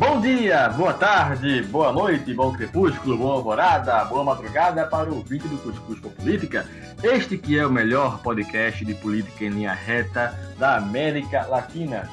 [0.00, 5.46] Bom dia, boa tarde, boa noite, bom crepúsculo, boa alvorada, boa madrugada para o vídeo
[5.46, 6.66] do Cuscuz com Política.
[7.02, 12.08] Este que é o melhor podcast de política em linha reta da América Latina.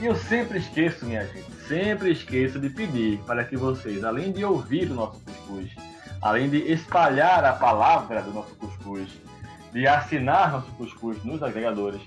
[0.00, 4.44] E eu sempre esqueço, minha gente, sempre esqueço de pedir para que vocês, além de
[4.44, 5.70] ouvir o nosso Cuscuz,
[6.20, 9.08] além de espalhar a palavra do nosso Cuscuz,
[9.72, 12.02] de assinar nosso Cuscuz nos agregadores,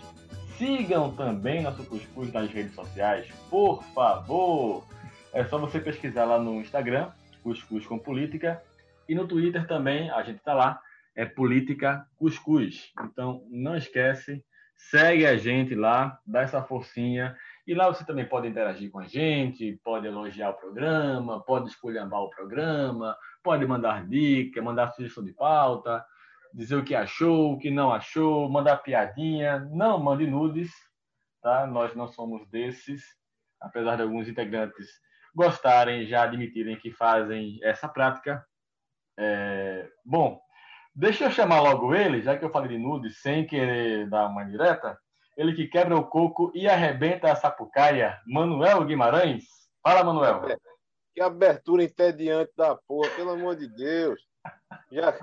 [0.57, 4.83] sigam também nosso Cuscuz nas redes sociais, por favor.
[5.33, 7.11] É só você pesquisar lá no Instagram,
[7.41, 8.61] Cuscuz com Política,
[9.09, 10.79] e no Twitter também, a gente está lá,
[11.15, 12.93] é Política Cuscuz.
[13.03, 17.35] Então, não esquece, segue a gente lá, dá essa forcinha.
[17.65, 22.21] E lá você também pode interagir com a gente, pode elogiar o programa, pode escolhambar
[22.21, 26.05] o programa, pode mandar dica, mandar sugestão de pauta,
[26.53, 29.67] dizer o que achou, o que não achou, mandar piadinha.
[29.71, 30.71] Não mande nudes,
[31.41, 31.65] tá?
[31.65, 33.03] Nós não somos desses,
[33.59, 35.01] apesar de alguns integrantes
[35.33, 38.45] gostarem, já admitirem que fazem essa prática.
[39.17, 39.87] É...
[40.05, 40.41] Bom,
[40.95, 44.43] Deixa eu chamar logo ele, já que eu falei de nude, sem querer dar uma
[44.43, 44.95] direta.
[45.35, 49.43] Ele que quebra o coco e arrebenta a sapucaia, Manuel Guimarães.
[49.81, 50.47] Fala, Manuel.
[50.51, 50.57] É,
[51.15, 54.21] que abertura entediante da porra, pelo amor de Deus.
[54.91, 55.17] Já,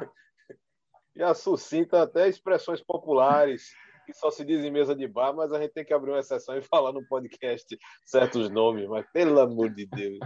[1.15, 3.73] já suscita até expressões populares
[4.11, 6.21] que só se diz em mesa de bar, mas a gente tem que abrir uma
[6.21, 10.19] exceção e falar no podcast certos nomes, mas pelo amor de Deus.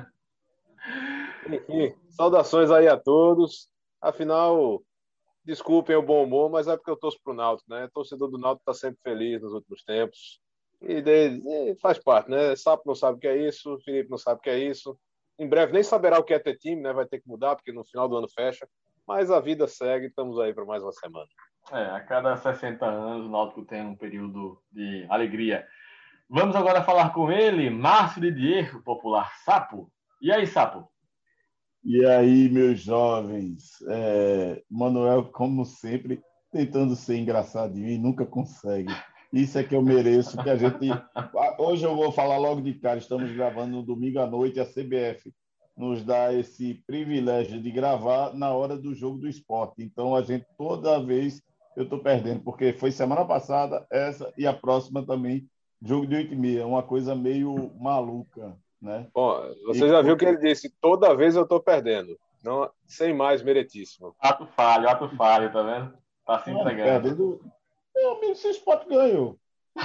[1.47, 3.69] Enfim, saudações aí a todos.
[4.01, 4.83] Afinal,
[5.45, 7.87] Desculpem o bom humor, mas é porque eu torço pro Náutico, né?
[7.93, 10.41] Torcedor do Náutico está sempre feliz nos últimos tempos.
[10.81, 12.57] E, de, e, faz parte, né?
[12.57, 14.99] Sapo não sabe o que é isso, Felipe não sabe o que é isso.
[15.39, 16.95] Em breve nem saberá o que é ter time, né?
[16.95, 18.67] Vai ter que mudar, porque no final do ano fecha.
[19.07, 21.29] Mas a vida segue, estamos aí para mais uma semana.
[21.73, 25.67] É, a cada 60 anos o Náutico tem um período de alegria.
[26.29, 29.91] Vamos agora falar com ele, Márcio Didier, o popular Sapo.
[30.21, 30.89] E aí, Sapo?
[31.83, 38.95] E aí, meus jovens, é, Manuel, como sempre, tentando ser engraçadinho e nunca consegue.
[39.33, 40.89] Isso é que eu mereço, que a gente.
[41.59, 45.33] Hoje eu vou falar logo de cara, estamos gravando no domingo à noite, a CBF
[45.77, 49.83] nos dá esse privilégio de gravar na hora do jogo do esporte.
[49.83, 51.43] Então, a gente, toda vez,
[51.77, 55.49] eu estou perdendo, porque foi semana passada, essa e a próxima também,
[55.83, 58.57] jogo de 8 e meia, uma coisa meio maluca.
[58.81, 59.09] Né?
[59.15, 62.19] Bom, você e, já viu que ele disse: toda vez eu estou perdendo.
[62.43, 64.15] Não, sem mais, meritíssimo.
[64.21, 65.95] Ato falho, ato falho, tá vendo?
[66.27, 67.03] Tá se entregando.
[67.03, 67.41] Perdendo...
[67.95, 69.39] Meu amigo, se esporte ganhou.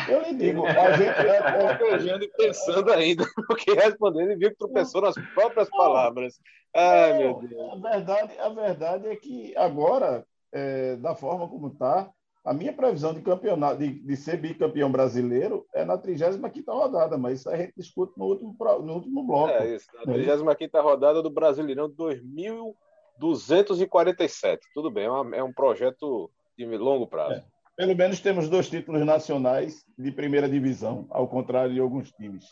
[0.07, 1.09] Eu lhe digo, a gente
[2.22, 6.39] é, e pensando ainda no que respondendo e viu que tropeçou nas próprias palavras.
[6.75, 7.72] Ai, meu Deus.
[7.72, 12.11] A verdade, a verdade é que agora, é, da forma como está,
[12.43, 17.39] a minha previsão de campeonato, de, de ser bicampeão brasileiro é na 35 rodada, mas
[17.39, 19.53] isso a gente discute no último, no último bloco.
[19.53, 24.67] É isso, na 35 é rodada do Brasileirão 2247.
[24.73, 27.35] Tudo bem, é, uma, é um projeto de longo prazo.
[27.35, 27.43] É.
[27.75, 32.45] Pelo menos temos dois títulos nacionais de primeira divisão, ao contrário de alguns times.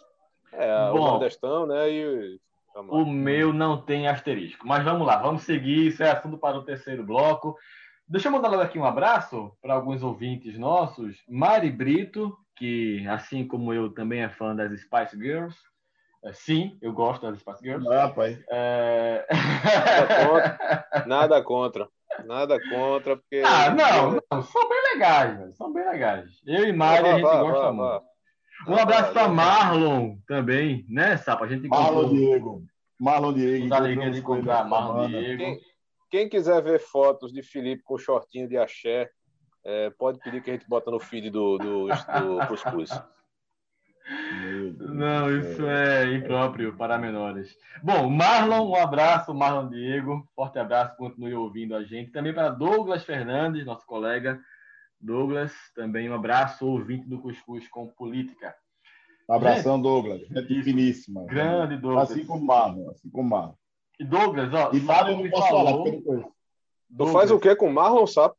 [0.53, 1.91] É, Bom, o Nordestão, né?
[1.91, 2.39] E
[2.75, 4.65] o meu não tem asterisco.
[4.65, 5.87] Mas vamos lá, vamos seguir.
[5.87, 7.57] Isso é assunto para o terceiro bloco.
[8.09, 11.21] Deixa eu mandar logo aqui um abraço para alguns ouvintes nossos.
[11.27, 15.57] Mari Brito, que assim como eu também é fã das Spice Girls.
[16.23, 17.85] É, sim, eu gosto das Spice Girls.
[17.91, 18.41] Ah, pai.
[18.49, 19.27] É...
[19.93, 21.05] Nada contra.
[21.05, 21.89] Nada contra.
[22.25, 23.43] Nada contra, porque.
[23.45, 26.41] Ah, não, não, são bem legais, são bem legais.
[26.45, 28.03] Eu e Mari, a gente gosta muito.
[28.67, 31.45] Um abraço para Marlon também, né, Sapa?
[31.45, 32.63] A gente Marlon Diego.
[32.99, 33.69] Marlon Diego.
[33.69, 35.37] Dá alegria de encontrar Marlon Diego.
[35.37, 35.59] Quem,
[36.09, 39.09] quem quiser ver fotos de Felipe com shortinho de axé,
[39.63, 42.89] é, pode pedir que a gente bota no feed do, do, do Cuscuz.
[44.79, 47.53] Não, isso é impróprio para menores.
[47.83, 52.11] Bom, Marlon, um abraço, Marlon Diego, forte abraço, continue ouvindo a gente.
[52.11, 54.39] Também para Douglas Fernandes, nosso colega
[54.99, 58.55] Douglas, também um abraço, ouvinte do Cuscuz com Política.
[59.29, 61.25] Um abração, gente, Douglas, gente finíssima.
[61.25, 62.11] Grande Douglas.
[62.11, 63.55] Assim como Marlon, assim como Marlon.
[63.99, 64.71] E Douglas, ó.
[64.73, 66.01] E Marlon não posso falou...
[66.95, 68.35] falar, faz o que com Marlon, sabe?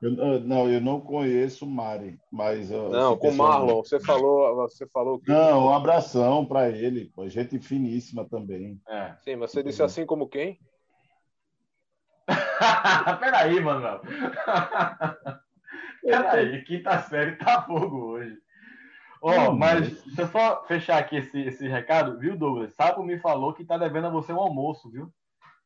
[0.00, 2.70] Eu, não, eu não conheço o Mari, mas.
[2.70, 5.28] Não, com Marlon, você falou, você falou que.
[5.28, 8.80] Não, um abração para ele, pô, gente finíssima também.
[8.88, 9.14] É.
[9.24, 10.60] Sim, mas você disse assim como quem?
[13.20, 14.00] Peraí, Manuel.
[16.00, 18.38] Peraí, quinta série tá fogo hoje.
[19.20, 22.74] Ó, oh, mas deixa eu só fechar aqui esse, esse recado, viu, Douglas?
[22.74, 25.12] Sapo me falou que tá devendo a você um almoço, viu?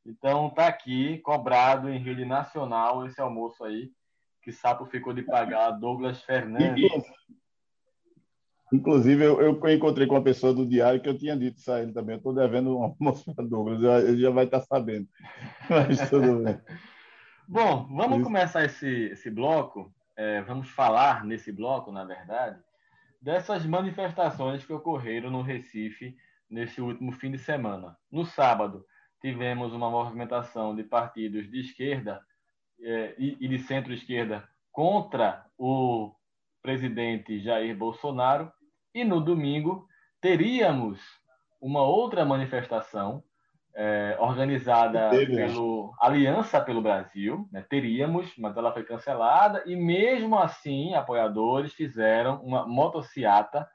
[0.04, 3.90] Então tá aqui, cobrado em rede nacional, esse almoço aí,
[4.42, 6.90] que Sapo ficou de pagar Douglas Fernandes.
[8.72, 11.82] Inclusive, eu, eu, encontrei com uma pessoa do diário que eu tinha dito isso a
[11.82, 12.14] ele também.
[12.14, 15.06] Eu estou devendo um almoço para Douglas, ele já vai estar sabendo.
[15.68, 16.58] Mas tudo bem.
[17.46, 18.24] Bom, vamos isso.
[18.24, 19.92] começar esse, esse bloco.
[20.16, 22.58] É, vamos falar nesse bloco, na verdade,
[23.22, 26.16] dessas manifestações que ocorreram no Recife
[26.50, 27.96] neste último fim de semana.
[28.10, 28.84] No sábado,
[29.20, 32.20] tivemos uma movimentação de partidos de esquerda
[32.80, 36.12] é, e, e de centro-esquerda contra o
[36.60, 38.52] presidente Jair Bolsonaro
[38.92, 39.86] e no domingo
[40.20, 41.00] teríamos
[41.60, 43.22] uma outra manifestação
[43.74, 47.64] é, organizada pelo Aliança pelo Brasil, né?
[47.68, 53.66] teríamos, mas ela foi cancelada e mesmo assim apoiadores fizeram uma motociata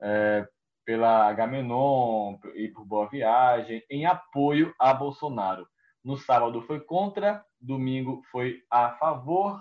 [0.00, 0.46] é,
[0.84, 5.66] pela Agamenon e por Boa Viagem em apoio a Bolsonaro.
[6.02, 9.60] No sábado foi contra, domingo foi a favor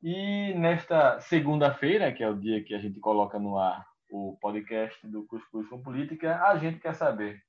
[0.00, 5.04] e nesta segunda-feira, que é o dia que a gente coloca no ar o podcast
[5.08, 7.42] do Cuscuz com Política, a gente quer saber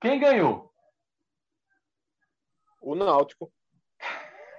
[0.00, 0.70] quem ganhou?
[2.80, 3.52] O Náutico.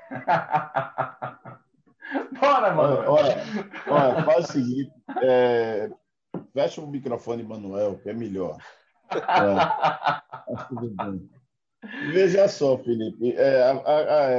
[2.39, 3.11] Bora, mano.
[3.11, 3.35] Olha,
[3.87, 4.91] olha, faz o seguinte:
[5.23, 5.89] é,
[6.53, 8.57] fecha o microfone, Manuel, que é melhor.
[9.11, 9.15] É,
[12.11, 14.31] Veja só, Felipe, é, a, a,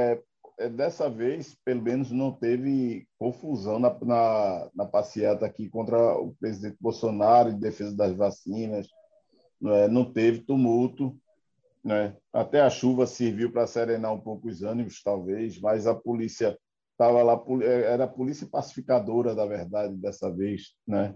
[0.59, 6.35] é, dessa vez, pelo menos, não teve confusão na, na, na passeata aqui contra o
[6.35, 8.87] presidente Bolsonaro em defesa das vacinas,
[9.61, 9.87] não, é?
[9.87, 11.15] não teve tumulto.
[11.83, 12.15] Né?
[12.31, 16.57] Até a chuva serviu para serenar um pouco os ânimos, talvez, mas a polícia
[16.91, 20.75] estava lá, é, era a polícia pacificadora, da verdade, dessa vez.
[20.87, 21.15] Né?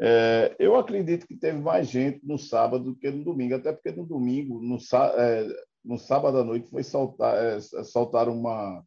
[0.00, 3.90] É, eu acredito que teve mais gente no sábado do que no domingo, até porque
[3.90, 4.78] no domingo, no,
[5.16, 5.46] é,
[5.84, 8.84] no sábado à noite foi soltar, é, soltar uma,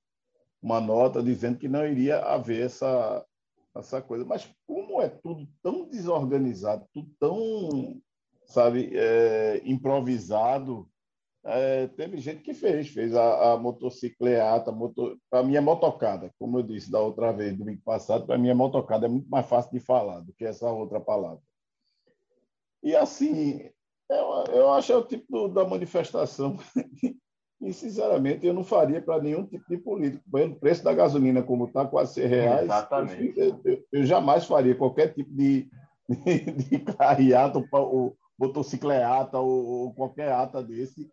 [0.62, 3.26] uma nota dizendo que não iria haver essa,
[3.76, 4.24] essa coisa.
[4.24, 8.02] Mas como é tudo tão desorganizado, tudo tão,
[8.52, 10.88] sabe, é, improvisado,
[11.44, 16.60] é, teve gente que fez, fez a, a motocicleata, motor, para mim é motocada, como
[16.60, 19.72] eu disse da outra vez, domingo passado, para mim é motocada, é muito mais fácil
[19.72, 21.42] de falar do que essa outra palavra.
[22.84, 23.70] E assim,
[24.10, 26.58] eu, eu acho é o tipo do, da manifestação
[27.62, 30.24] e, sinceramente, eu não faria para nenhum tipo de político.
[30.34, 33.40] O preço da gasolina, como está, quase 100 reais, Exatamente.
[33.40, 35.70] Eu, eu, eu, jamais faria qualquer tipo de,
[36.10, 41.08] de, de carreata ou, motocicleata ou, ou qualquer ata desse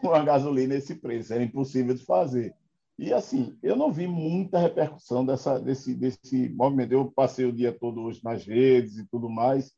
[0.00, 1.32] com a gasolina esse preço.
[1.32, 2.54] Era impossível de fazer.
[2.98, 6.92] E assim, eu não vi muita repercussão dessa, desse, desse movimento.
[6.92, 9.72] Eu passei o dia todo hoje nas redes e tudo mais,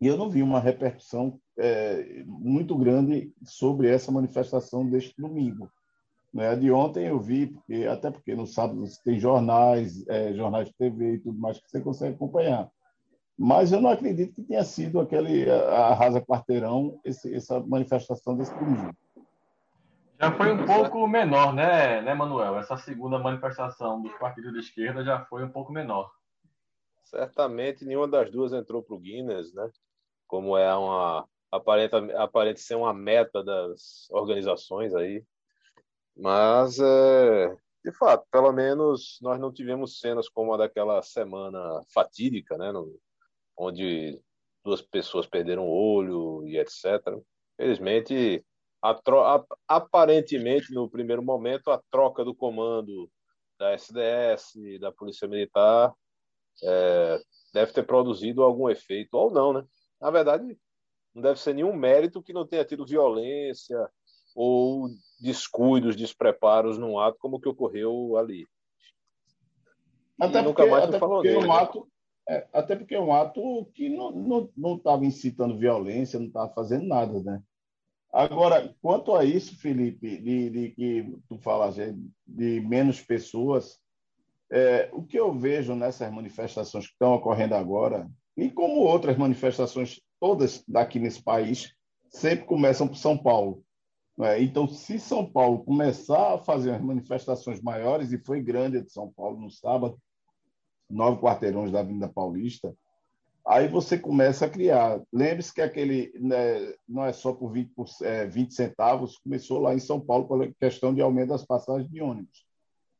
[0.00, 5.70] e eu não vi uma repercussão é, muito grande sobre essa manifestação deste domingo.
[6.32, 6.56] Né?
[6.56, 11.14] De ontem eu vi, porque, até porque no sábado tem jornais, é, jornais de TV
[11.14, 12.70] e tudo mais que você consegue acompanhar.
[13.42, 18.94] Mas eu não acredito que tenha sido aquele arrasa quarteirão esse, essa manifestação desse domingo.
[20.20, 22.58] Já foi um pouco menor, né, né, Manuel?
[22.58, 26.12] Essa segunda manifestação dos partidos de esquerda já foi um pouco menor.
[27.02, 29.70] Certamente nenhuma das duas entrou para o Guinness, né?
[30.26, 35.24] como é uma aparenta aparente ser uma meta das organizações aí,
[36.14, 42.58] mas é, de fato, pelo menos nós não tivemos cenas como a daquela semana fatídica,
[42.58, 43.00] né, no,
[43.60, 44.18] onde
[44.64, 46.84] duas pessoas perderam o olho e etc.
[47.56, 48.42] Felizmente,
[48.82, 48.98] a,
[49.68, 53.10] aparentemente no primeiro momento a troca do comando
[53.58, 55.92] da SDS, da Polícia Militar,
[56.64, 57.20] é,
[57.52, 59.64] deve ter produzido algum efeito ou não, né?
[60.00, 60.58] na verdade,
[61.14, 63.86] não deve ser nenhum mérito que não tenha tido violência
[64.34, 64.88] ou
[65.20, 68.46] descuidos, despreparos num ato como o que ocorreu ali.
[70.18, 71.88] Até porque, até porque é um ato,
[72.30, 77.20] é, até porque é um ato que não estava incitando violência, não estava fazendo nada,
[77.20, 77.42] né?
[78.12, 83.80] Agora, quanto a isso, Felipe, de, de que tu falas de menos pessoas,
[84.50, 90.00] é, o que eu vejo nessas manifestações que estão ocorrendo agora e como outras manifestações,
[90.20, 91.74] todas daqui nesse país,
[92.08, 93.64] sempre começam por São Paulo.
[94.20, 94.40] É?
[94.40, 98.92] Então, se São Paulo começar a fazer as manifestações maiores, e foi grande a de
[98.92, 99.98] São Paulo no sábado,
[100.90, 102.74] nove quarteirões da Avenida Paulista,
[103.46, 105.00] aí você começa a criar.
[105.12, 109.74] Lembre-se que aquele né, não é só por 20, por, é, 20 centavos, começou lá
[109.74, 112.44] em São Paulo pela questão de aumento das passagens de ônibus.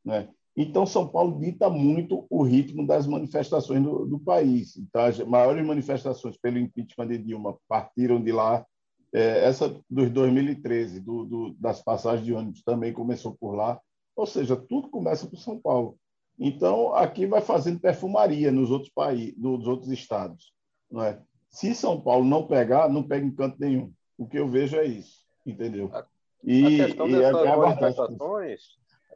[0.03, 0.27] Né?
[0.55, 4.75] Então, São Paulo dita muito o ritmo das manifestações do, do país.
[4.75, 8.65] Então, as maiores manifestações pelo impeachment de Dilma partiram de lá.
[9.13, 13.79] É, essa dos 2013, do, do, das passagens de ônibus, também começou por lá.
[14.15, 15.97] Ou seja, tudo começa por São Paulo.
[16.39, 20.53] Então, aqui vai fazendo perfumaria nos outros países, nos outros estados.
[20.89, 21.21] Não é?
[21.49, 23.93] Se São Paulo não pegar, não pega em canto nenhum.
[24.17, 25.91] O que eu vejo é isso, entendeu?
[26.43, 28.61] E, a questão e dessas é manifestações,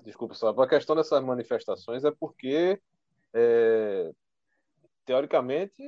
[0.03, 2.79] desculpa só, a questão dessas manifestações é porque,
[3.34, 4.12] é,
[5.05, 5.81] teoricamente,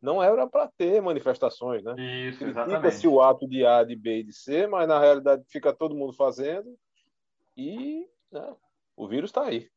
[0.00, 1.94] não era para ter manifestações, né?
[2.28, 2.96] Isso, exatamente.
[2.96, 5.94] se o ato de A, de B e de C, mas na realidade fica todo
[5.94, 6.76] mundo fazendo
[7.56, 8.54] e né,
[8.96, 9.70] o vírus está aí.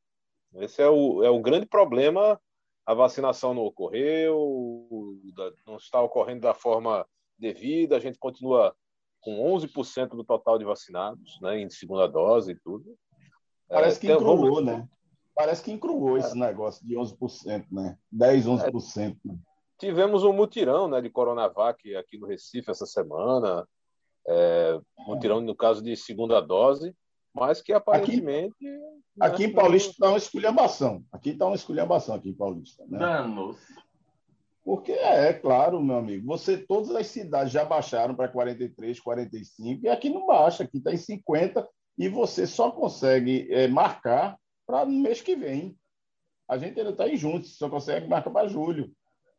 [0.58, 2.40] Esse é o, é o grande problema.
[2.86, 5.18] A vacinação não ocorreu,
[5.66, 7.06] não está ocorrendo da forma
[7.38, 8.76] devida, a gente continua
[9.22, 12.96] com 11% do total de vacinados, né, em segunda dose e tudo.
[13.68, 14.66] Parece é, que encruou, vamos...
[14.66, 14.88] né?
[15.34, 16.20] Parece que encruou é.
[16.20, 17.98] esse negócio de 11%, né?
[18.12, 19.16] 10, 11%.
[19.16, 19.36] É.
[19.80, 23.68] Tivemos um mutirão né, de Coronavac aqui no Recife essa semana.
[24.28, 26.96] É, mutirão, no caso de segunda dose,
[27.36, 28.56] mas que aparentemente.
[28.56, 31.04] Aqui, né, aqui em Paulista está uma esculhambação.
[31.12, 32.86] Aqui está uma esculhambação aqui em Paulista.
[32.88, 32.98] Né?
[32.98, 33.58] Danos.
[34.64, 39.86] Porque é, é, claro, meu amigo, você todas as cidades já baixaram para 43, 45
[39.86, 41.68] e aqui não baixa, aqui está em 50
[42.00, 45.78] e você só consegue é, marcar para no mês que vem.
[46.48, 48.92] A gente ainda está em junho, só consegue marcar para julho.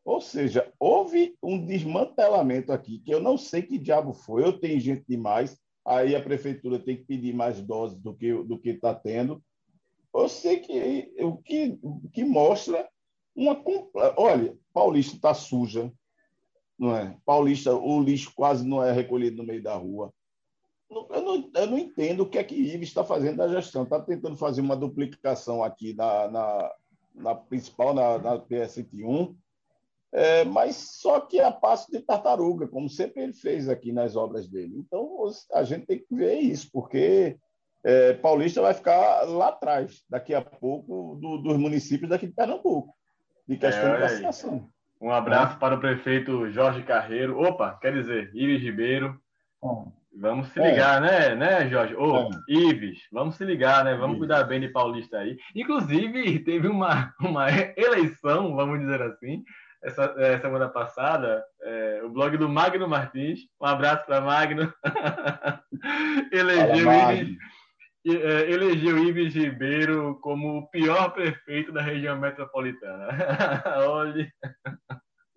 [0.04, 4.78] Ou seja, houve um desmantelamento aqui, que eu não sei que diabo foi, eu tenho
[4.78, 8.94] gente demais, aí a prefeitura tem que pedir mais doses do que do que está
[8.94, 9.42] tendo.
[10.12, 11.78] Eu sei que o que,
[12.12, 12.88] que mostra
[13.34, 13.62] uma.
[14.16, 15.92] Olha, Paulista está suja,
[16.78, 17.16] não é?
[17.24, 20.12] Paulista, o lixo quase não é recolhido no meio da rua.
[20.90, 23.82] Eu não, eu não entendo o que é que Ives está fazendo da gestão.
[23.82, 26.74] Está tentando fazer uma duplicação aqui na, na,
[27.14, 29.36] na principal, na, na PS1,
[30.16, 34.16] é, mas só que é a passo de tartaruga, como sempre ele fez aqui nas
[34.16, 34.72] obras dele.
[34.78, 37.36] Então a gente tem que ver isso, porque
[37.84, 42.94] é, Paulista vai ficar lá atrás, daqui a pouco, do, dos municípios daqui de Pernambuco,
[43.46, 44.70] de questão é, de vacinação.
[44.98, 45.58] Um abraço é.
[45.58, 47.38] para o prefeito Jorge Carreiro.
[47.38, 49.20] Opa, quer dizer, Ives Ribeiro.
[50.18, 51.34] Vamos se ligar, é.
[51.34, 51.94] né, né, Jorge?
[51.94, 52.28] Ô, é.
[52.48, 53.94] Ives, vamos se ligar, né?
[53.94, 55.36] Vamos cuidar bem de Paulista aí.
[55.54, 59.44] Inclusive, teve uma, uma eleição, vamos dizer assim,
[59.86, 64.74] essa é, semana passada, é, o blog do Magno Martins, um abraço para Magno,
[66.32, 67.36] elegeu, Fala, Ives,
[68.04, 73.08] é, elegeu Ives Ribeiro como o pior prefeito da região metropolitana.
[73.86, 74.28] Olha.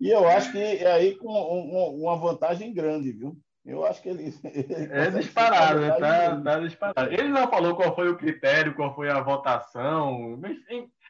[0.00, 3.38] E eu acho que é aí com uma vantagem grande, viu?
[3.70, 4.34] Eu acho que ele.
[4.42, 5.80] ele é disparado?
[6.00, 7.12] Tá, tá, disparado.
[7.12, 10.58] Ele não falou qual foi o critério, qual foi a votação, mas,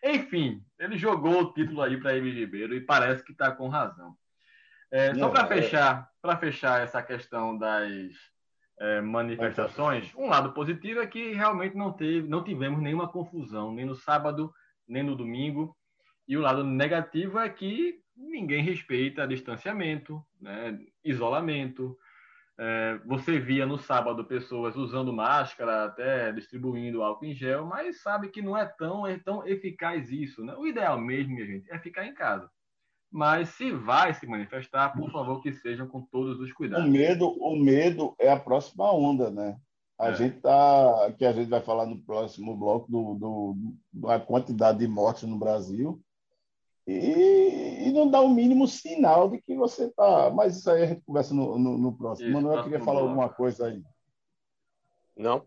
[0.04, 4.14] enfim, ele jogou o título aí para Emílio Ribeiro e parece que está com razão.
[4.92, 5.46] É, só para é.
[5.46, 8.12] fechar, para fechar essa questão das
[8.78, 13.86] é, manifestações, um lado positivo é que realmente não teve, não tivemos nenhuma confusão, nem
[13.86, 14.52] no sábado,
[14.86, 15.74] nem no domingo.
[16.28, 21.96] E o lado negativo é que ninguém respeita distanciamento, né, isolamento.
[22.62, 28.28] É, você via no sábado pessoas usando máscara, até distribuindo álcool em gel, mas sabe
[28.28, 30.44] que não é tão, é tão eficaz isso.
[30.44, 30.54] Né?
[30.58, 32.50] O ideal mesmo, minha gente, é ficar em casa.
[33.10, 36.86] Mas se vai se manifestar, por favor, que sejam com todos os cuidados.
[36.86, 39.56] O medo, o medo é a próxima onda, né?
[39.98, 40.14] A é.
[40.14, 43.56] gente tá, que a gente vai falar no próximo bloco do, do,
[43.90, 45.98] da quantidade de mortes no Brasil
[46.90, 50.30] e, e, não dá o mínimo sinal de que você está.
[50.30, 52.28] Mas isso aí a gente conversa no, no, no próximo.
[52.28, 53.82] Isso, Manuel queria falar alguma coisa aí.
[55.16, 55.46] Não?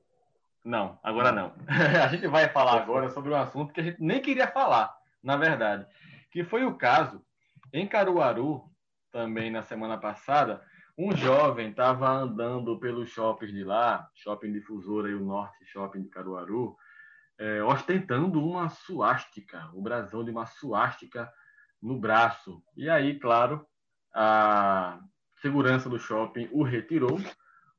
[0.64, 1.54] Não, agora não.
[2.04, 5.36] a gente vai falar agora sobre um assunto que a gente nem queria falar, na
[5.36, 5.86] verdade,
[6.32, 7.22] que foi o caso
[7.74, 8.64] em Caruaru,
[9.12, 10.62] também na semana passada,
[10.98, 16.10] um jovem estava andando pelos shoppings de lá, Shopping Difusora e o Norte Shopping de
[16.10, 16.78] Caruaru,
[17.40, 21.32] é, ostentando uma suástica, o brasão de uma suástica
[21.82, 22.64] no braço.
[22.76, 23.66] E aí, claro,
[24.14, 25.00] a
[25.42, 27.20] segurança do shopping o retirou.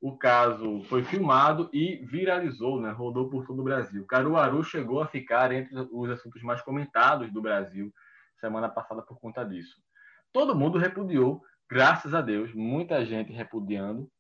[0.01, 2.91] O caso foi filmado e viralizou, né?
[2.91, 4.05] rodou por todo o Brasil.
[4.05, 7.91] Caruaru chegou a ficar entre os assuntos mais comentados do Brasil
[8.39, 9.83] semana passada por conta disso.
[10.31, 14.11] Todo mundo repudiou, graças a Deus, muita gente repudiando.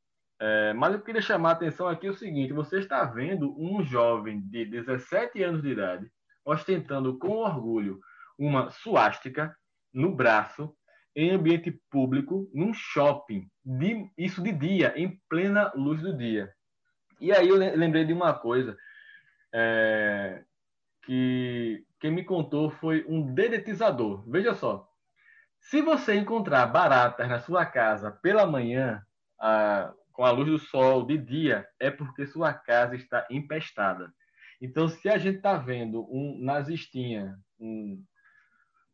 [0.41, 4.41] É, mas eu queria chamar a atenção aqui o seguinte: você está vendo um jovem
[4.41, 6.11] de 17 anos de idade
[6.45, 7.99] ostentando com orgulho
[8.39, 9.57] uma suástica
[9.93, 10.75] no braço,
[11.17, 16.53] em ambiente público, num shopping, de, isso de dia, em plena luz do dia.
[17.21, 18.77] E aí eu lembrei de uma coisa
[19.53, 20.43] é,
[21.05, 24.29] que quem me contou foi um dedetizador.
[24.29, 24.89] Veja só,
[25.61, 29.01] se você encontrar baratas na sua casa pela manhã,
[30.15, 34.11] com a luz do sol de dia, é porque sua casa está empestada.
[34.63, 38.03] Então, se a gente está vendo um nazistinha um,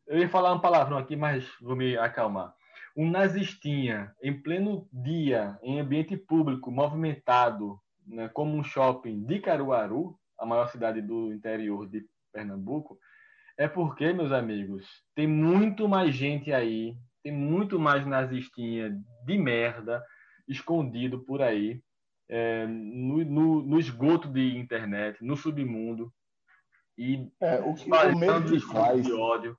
[0.07, 2.53] eu ia falar um palavrão aqui, mas vou me acalmar.
[2.97, 10.17] Um nazistinha em pleno dia, em ambiente público, movimentado, né, como um shopping de Caruaru,
[10.37, 12.99] a maior cidade do interior de Pernambuco,
[13.57, 14.85] é porque, meus amigos,
[15.15, 18.91] tem muito mais gente aí, tem muito mais nazistinha
[19.25, 20.03] de merda
[20.47, 21.81] escondido por aí,
[22.29, 26.11] é, no, no, no, esgoto de internet, no submundo.
[26.97, 29.57] E é, o que o medo que faz, de ódio.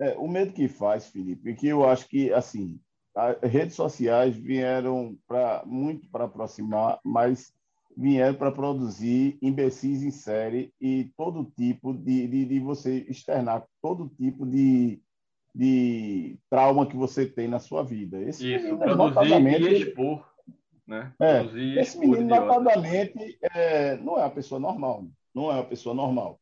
[0.00, 2.80] É, o medo que faz, Felipe, é que eu acho que, assim,
[3.14, 7.52] as redes sociais vieram para muito para aproximar, mas
[7.96, 14.08] vieram para produzir imbecis em série e todo tipo de, de, de, você externar todo
[14.08, 15.02] tipo de,
[15.54, 18.20] de trauma que você tem na sua vida.
[18.20, 20.28] Esse Isso, produzir e expor.
[20.86, 21.12] Né?
[21.20, 25.06] É, esse menino, notadamente, é, não é uma pessoa normal.
[25.34, 26.40] Não é uma pessoa normal.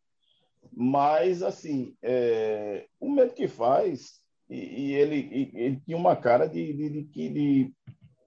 [0.73, 6.47] Mas, assim, é, o medo que faz, e, e ele, e, ele tinha uma cara
[6.47, 7.75] de, de, de, de,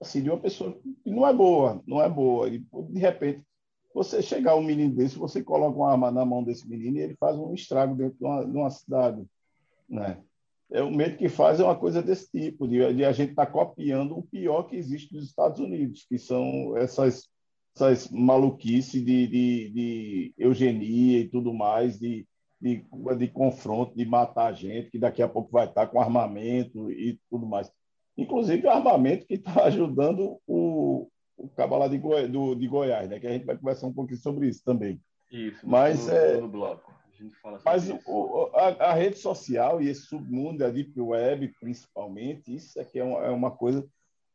[0.00, 2.48] assim, de uma pessoa que não é boa, não é boa.
[2.48, 3.42] E, de repente,
[3.94, 7.16] você chegar um menino desse, você coloca uma arma na mão desse menino e ele
[7.16, 9.24] faz um estrago dentro de uma, de uma cidade.
[9.88, 10.18] Né?
[10.72, 13.46] É, o medo que faz é uma coisa desse tipo, de, de a gente estar
[13.46, 17.28] tá copiando o pior que existe nos Estados Unidos, que são essas,
[17.76, 22.26] essas maluquices de, de, de eugenia e tudo mais, de,
[22.58, 22.84] de,
[23.18, 27.44] de confronto, de matar gente, que daqui a pouco vai estar com armamento e tudo
[27.44, 27.70] mais.
[28.16, 33.20] Inclusive, armamento que está ajudando o, o cabo lá de, Goi, do, de Goiás, né?
[33.20, 34.98] que a gente vai conversar um pouquinho sobre isso também.
[35.30, 36.92] Isso, mas no, é, no bloco.
[37.64, 42.98] Mas o, a, a, rede social e esse submundo, a Deep Web, principalmente, isso aqui
[42.98, 43.86] é uma, é uma coisa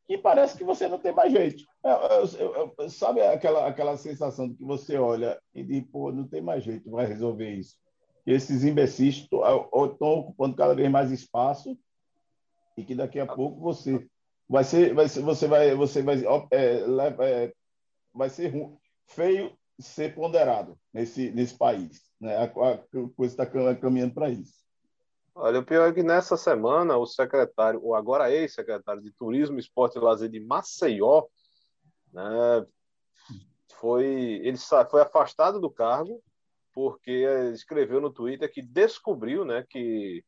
[0.06, 1.64] que parece que você não tem mais jeito.
[1.84, 6.42] É, é, sabe aquela, aquela sensação de que você olha e diz, pô, não tem
[6.42, 7.76] mais jeito, vai resolver isso
[8.28, 11.80] esses imbecis estão ocupando cada vez mais espaço
[12.76, 14.06] e que daqui a pouco você
[14.50, 16.18] vai ser, vai ser você vai, você vai,
[16.52, 16.82] é,
[17.22, 17.54] é,
[18.14, 18.54] vai ser
[19.06, 22.02] feio ser ponderado nesse, nesse país.
[22.20, 22.36] Né?
[22.36, 22.78] A, a
[23.16, 24.54] coisa está caminhando para isso.
[25.36, 29.98] Olha, o pior é que nessa semana o secretário, o agora ex-secretário de Turismo, Esporte
[29.98, 31.26] e Lazer de Maceió,
[32.12, 32.66] né,
[33.80, 34.06] foi,
[34.44, 34.58] ele
[34.90, 36.24] foi afastado do cargo
[36.74, 40.24] porque escreveu no Twitter que descobriu né, que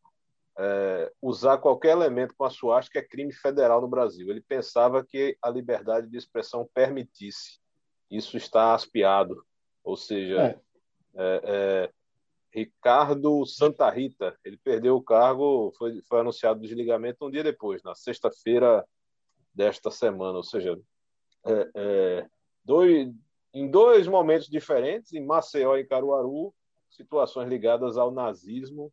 [0.57, 4.29] é, usar qualquer elemento com a suástica é crime federal no Brasil.
[4.29, 7.59] Ele pensava que a liberdade de expressão permitisse.
[8.10, 9.43] Isso está aspiado.
[9.84, 10.60] Ou seja, é.
[11.15, 11.89] É, é
[12.52, 17.84] Ricardo Santa Rita, ele perdeu o cargo, foi, foi anunciado o desligamento um dia depois,
[17.84, 18.84] na sexta-feira
[19.54, 20.38] desta semana.
[20.38, 20.80] Ou seja,
[21.45, 22.26] é,
[22.63, 23.12] dois,
[23.54, 26.54] em dois momentos diferentes, em Maceió e Caruaru,
[26.89, 28.91] situações ligadas ao nazismo,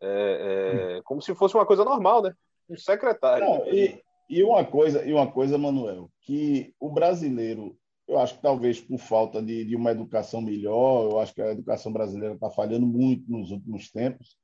[0.00, 2.34] é, é, como se fosse uma coisa normal, né?
[2.68, 3.44] Um secretário.
[3.44, 7.76] Não, e, e, uma coisa, e uma coisa, Manuel, que o brasileiro,
[8.08, 11.52] eu acho que talvez por falta de, de uma educação melhor, eu acho que a
[11.52, 14.36] educação brasileira está falhando muito nos últimos tempos,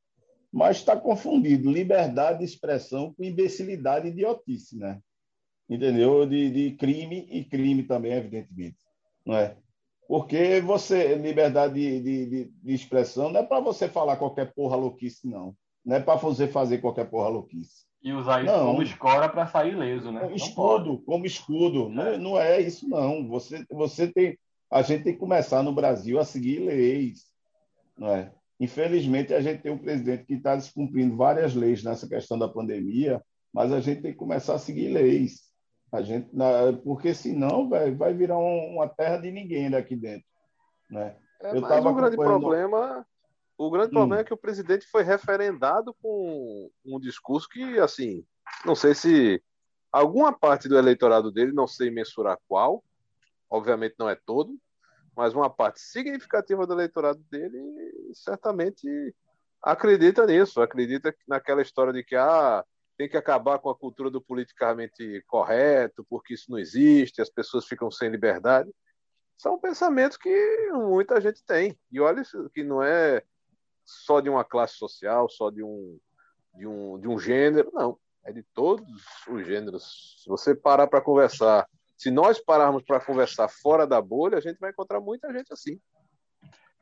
[0.52, 5.00] mas está confundido liberdade de expressão com imbecilidade e idiotice, né?
[5.68, 6.26] Entendeu?
[6.26, 8.82] De, de crime e crime também, evidentemente
[9.24, 9.56] não é?
[10.06, 15.26] Porque você, liberdade de, de, de expressão não é para você falar qualquer porra louquice,
[15.26, 15.56] não.
[15.84, 17.86] Não é para você fazer qualquer porra louquice.
[18.02, 18.66] E usar isso não.
[18.66, 20.32] como escora para sair leso, né?
[20.34, 21.88] Escudo, como escudo.
[21.88, 22.18] Não, é.
[22.18, 23.28] não é isso, não.
[23.28, 24.36] Você, você tem.
[24.70, 27.26] A gente tem que começar no Brasil a seguir leis.
[27.96, 28.32] Não é?
[28.58, 33.22] Infelizmente, a gente tem um presidente que está descumprindo várias leis nessa questão da pandemia,
[33.52, 35.52] mas a gente tem que começar a seguir leis.
[35.92, 36.28] A gente,
[36.82, 40.24] porque senão vai, vai virar um, uma terra de ninguém daqui dentro.
[40.90, 41.14] Né?
[41.42, 43.06] É, mas o grande problema,
[43.66, 43.98] o grande hum.
[43.98, 48.24] problema é que o presidente foi referendado com um discurso que, assim,
[48.64, 49.42] não sei se
[49.90, 52.82] alguma parte do eleitorado dele, não sei mensurar qual,
[53.48, 54.58] obviamente não é todo,
[55.16, 57.60] mas uma parte significativa do eleitorado dele
[58.14, 58.86] certamente
[59.62, 62.64] acredita nisso, acredita naquela história de que ah,
[62.96, 67.66] tem que acabar com a cultura do politicamente correto, porque isso não existe, as pessoas
[67.66, 68.70] ficam sem liberdade.
[69.36, 71.76] São pensamentos que muita gente tem.
[71.90, 72.22] E olha
[72.54, 73.22] que não é
[73.84, 75.98] só de uma classe social, só de um,
[76.54, 77.98] de um, de um gênero, não.
[78.24, 78.86] É de todos
[79.28, 80.20] os gêneros.
[80.22, 84.58] Se você parar para conversar, se nós pararmos para conversar fora da bolha, a gente
[84.58, 85.80] vai encontrar muita gente assim.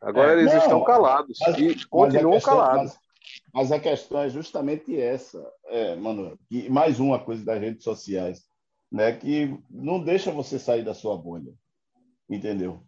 [0.00, 2.92] Agora é, eles não, estão calados mas, e continuam questão, calados.
[2.92, 3.10] Mas
[3.52, 6.38] mas a questão é justamente essa, é, Manuel.
[6.50, 8.44] E mais uma coisa das redes sociais,
[8.90, 11.52] né, que não deixa você sair da sua bolha,
[12.28, 12.82] entendeu?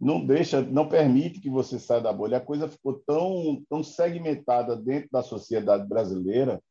[0.00, 2.38] Não deixa, não permite que você saia da bolha.
[2.38, 6.62] A coisa ficou tão, tão segmentada dentro da sociedade brasileira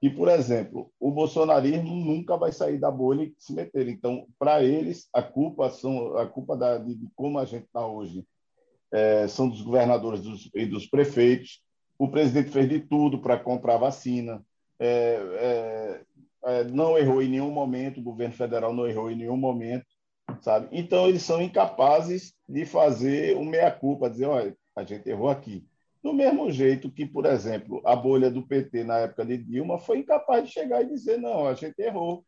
[0.00, 3.88] que, por exemplo, o bolsonarismo nunca vai sair da bolha e se meter.
[3.88, 8.26] Então, para eles, a culpa são a culpa da, de, como a gente está hoje
[8.92, 11.62] é, são dos governadores dos, e dos prefeitos.
[11.98, 14.44] O presidente fez de tudo para comprar vacina.
[14.78, 16.00] É, é,
[16.44, 18.00] é, não errou em nenhum momento.
[18.00, 19.86] O governo federal não errou em nenhum momento
[20.40, 20.68] sabe?
[20.72, 25.66] Então eles são incapazes de fazer um meia culpa, dizer, olha, a gente errou aqui.
[26.02, 29.98] Do mesmo jeito que, por exemplo, a bolha do PT na época de Dilma foi
[29.98, 32.24] incapaz de chegar e dizer, não, a gente errou.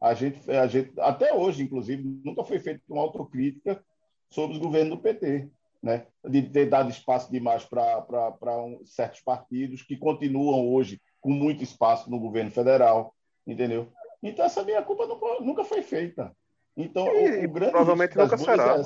[0.00, 3.82] A gente, a gente até hoje, inclusive, nunca foi feita uma autocrítica
[4.28, 5.48] sobre os governos do PT,
[5.82, 6.06] né?
[6.28, 12.10] De ter dado espaço demais para um, certos partidos que continuam hoje com muito espaço
[12.10, 13.14] no governo federal,
[13.46, 13.90] entendeu?
[14.22, 15.06] Então essa minha culpa
[15.40, 16.34] nunca foi feita.
[16.76, 18.76] Então, e, o, o grande provavelmente nunca será.
[18.76, 18.82] É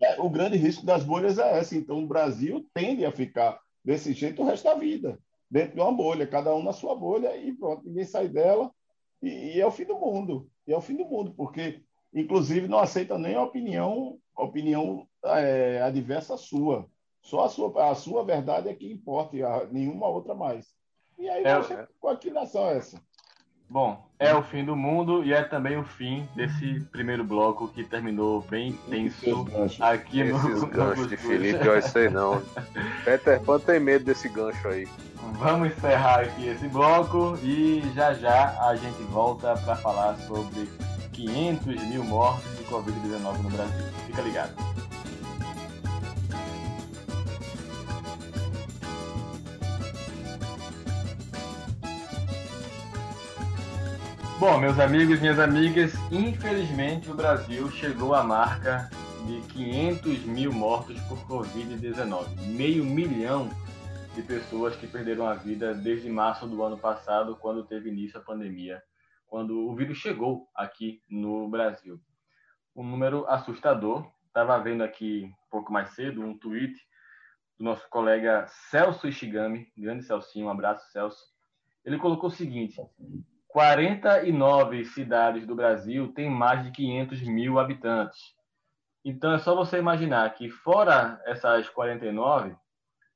[0.00, 1.76] é, o grande risco das bolhas é essa.
[1.76, 5.18] Então, o Brasil tende a ficar desse jeito o resto da vida,
[5.50, 8.70] dentro de uma bolha, cada um na sua bolha e pronto, ninguém sai dela
[9.22, 10.48] e, e é o fim do mundo.
[10.66, 15.06] E é o fim do mundo, porque, inclusive, não aceita nem a opinião, a opinião
[15.24, 16.86] é, adversa sua.
[17.22, 20.66] Só a sua, a sua verdade é que importa, e a, nenhuma outra mais.
[21.18, 23.02] E aí, é, você, qual que nação é essa?
[23.70, 27.84] Bom, é o fim do mundo e é também o fim desse primeiro bloco que
[27.84, 29.46] terminou bem tenso
[29.78, 32.42] aqui no Esses ganchos de Felipe, eu sei não.
[33.04, 34.88] Peter Pan tem medo desse gancho aí.
[35.38, 40.66] Vamos encerrar aqui esse bloco e já já a gente volta para falar sobre
[41.12, 43.84] 500 mil mortes de Covid-19 no Brasil.
[44.06, 44.87] Fica ligado.
[54.38, 58.88] Bom, meus amigos, minhas amigas, infelizmente o Brasil chegou à marca
[59.26, 62.46] de 500 mil mortos por Covid-19.
[62.46, 63.50] Meio milhão
[64.14, 68.22] de pessoas que perderam a vida desde março do ano passado, quando teve início a
[68.22, 68.80] pandemia,
[69.26, 72.00] quando o vírus chegou aqui no Brasil.
[72.76, 74.08] Um número assustador.
[74.28, 76.76] Estava vendo aqui um pouco mais cedo um tweet
[77.58, 81.24] do nosso colega Celso Ishigami, grande Celcinho, um abraço, Celso.
[81.84, 82.80] Ele colocou o seguinte:
[83.58, 88.32] 49 cidades do Brasil têm mais de 500 mil habitantes.
[89.04, 92.54] Então é só você imaginar que, fora essas 49,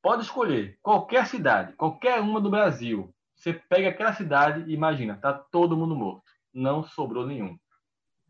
[0.02, 3.14] pode escolher qualquer cidade, qualquer uma do Brasil.
[3.36, 6.28] Você pega aquela cidade e imagina, tá todo mundo morto.
[6.52, 7.56] Não sobrou nenhum.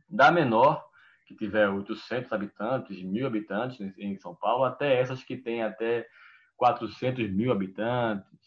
[0.07, 0.85] Da menor,
[1.27, 6.07] que tiver 800 habitantes, mil habitantes em São Paulo, até essas que têm até
[6.59, 8.38] 400 mil habitantes,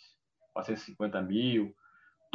[0.53, 1.75] 450 mil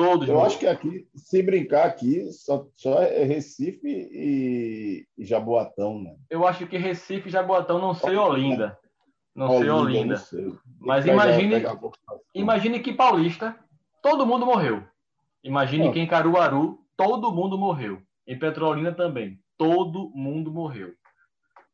[0.01, 0.29] Todos.
[0.29, 6.17] Eu acho que aqui, se brincar aqui, só, só é Recife e, e Jaboatão, né?
[6.31, 8.79] Eu acho que Recife e Jaboatão não sei Olinda.
[9.35, 10.15] Não Olinda, sei Olinda.
[10.15, 10.55] Não sei.
[10.81, 11.63] Mas imagine,
[12.35, 13.55] imagine que Paulista,
[14.03, 14.83] todo mundo morreu.
[15.45, 18.01] Imagine que em Caruaru, todo mundo morreu.
[18.27, 20.95] Em Petrolina também, todo mundo morreu.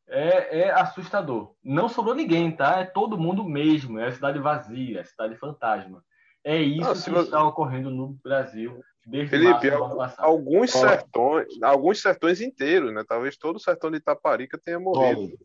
[0.09, 1.53] É, é, assustador.
[1.63, 2.81] Não sobrou ninguém, tá?
[2.81, 4.01] É todo mundo mesmo.
[4.01, 6.03] É a cidade vazia, é a cidade fantasma.
[6.47, 7.25] É isso que você...
[7.25, 10.15] está ocorrendo no Brasil desde Felipe, março.
[10.17, 13.03] Alguns sertões, alguns sertões inteiros, né?
[13.07, 15.37] Talvez todo o sertão de Itaparica tenha morrido.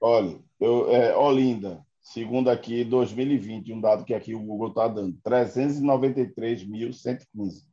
[0.00, 4.88] Olha, olha eu, é, Olinda, segundo aqui 2020, um dado que aqui o Google está
[4.88, 7.64] dando, 393.115.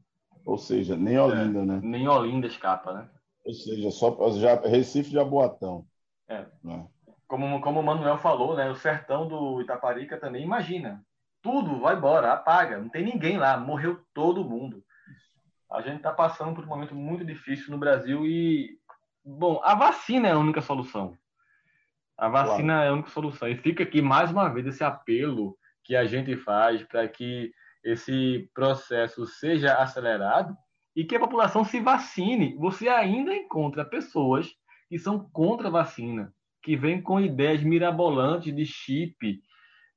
[0.46, 1.80] Ou seja, nem é, Olinda, é, né?
[1.82, 3.10] Nem Olinda escapa, né?
[3.44, 5.84] Ou seja, só já, Recife de Aboatão.
[6.28, 6.46] É.
[6.64, 6.86] Né?
[7.28, 8.70] Como, como o Manuel falou, né?
[8.70, 11.04] O sertão do Itaparica também, imagina
[11.48, 14.84] tudo vai embora, apaga, não tem ninguém lá, morreu todo mundo.
[15.72, 18.78] A gente está passando por um momento muito difícil no Brasil e,
[19.24, 21.18] bom, a vacina é a única solução.
[22.18, 22.86] A vacina claro.
[22.86, 23.48] é a única solução.
[23.48, 28.50] E fica aqui mais uma vez esse apelo que a gente faz para que esse
[28.54, 30.54] processo seja acelerado
[30.94, 32.58] e que a população se vacine.
[32.58, 34.54] Você ainda encontra pessoas
[34.90, 39.42] que são contra a vacina, que vêm com ideias mirabolantes de chip,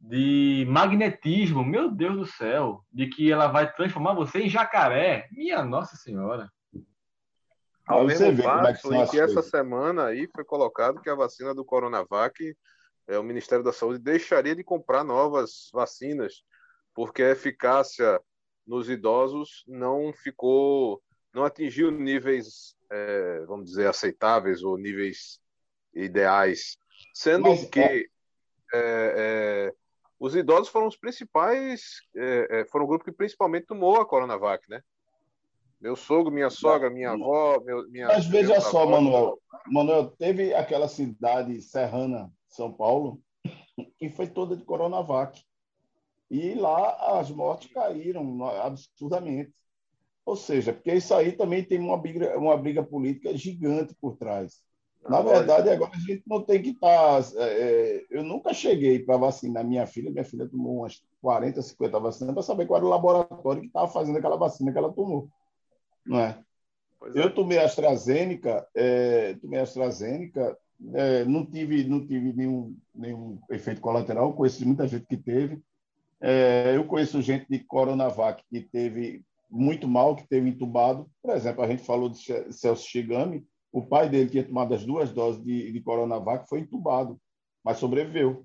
[0.01, 5.29] de magnetismo, meu Deus do céu, de que ela vai transformar você em jacaré.
[5.31, 6.51] Minha Nossa Senhora.
[7.87, 11.65] Ao mesmo passo é que, que essa semana aí foi colocado que a vacina do
[11.65, 12.57] Coronavac,
[13.09, 16.45] é, o Ministério da Saúde deixaria de comprar novas vacinas,
[16.95, 18.21] porque a eficácia
[18.67, 21.03] nos idosos não ficou,
[21.35, 25.41] não atingiu níveis, é, vamos dizer, aceitáveis ou níveis
[25.93, 26.79] ideais.
[27.13, 28.05] Sendo Mas, que é...
[28.73, 29.75] É,
[30.21, 34.69] os idosos foram os principais, é, é, foram o grupo que principalmente tomou a Coronavac,
[34.69, 34.83] né?
[35.81, 38.07] Meu sogro, minha sogra, minha avó, meu, minha.
[38.09, 39.41] Mas veja só, avó, Manuel.
[39.67, 43.19] Manuel, teve aquela cidade serrana, São Paulo,
[43.97, 45.43] que foi toda de Coronavac.
[46.31, 49.55] E lá as mortes caíram absurdamente.
[50.27, 54.63] Ou seja, porque isso aí também tem uma briga, uma briga política gigante por trás.
[55.09, 57.23] Na verdade, agora a gente não tem que estar.
[57.23, 60.11] Tá, é, é, eu nunca cheguei para vacinar minha filha.
[60.11, 63.89] Minha filha tomou umas 40, 50 vacinas para saber qual era o laboratório que estava
[63.89, 65.29] fazendo aquela vacina que ela tomou.
[66.05, 66.39] Não é?
[67.03, 67.11] é.
[67.15, 70.57] Eu tomei AstraZeneca, é, tomei AstraZeneca,
[70.95, 74.35] é, não tive, não tive nenhum, nenhum efeito colateral.
[74.35, 75.63] Conheço muita gente que teve.
[76.21, 81.11] É, eu conheço gente de Coronavac que teve muito mal, que teve entubado.
[81.23, 82.21] Por exemplo, a gente falou de
[82.53, 87.21] Celso Shigami o pai dele tinha tomado as duas doses de, de Coronavac, foi entubado,
[87.65, 88.45] mas sobreviveu.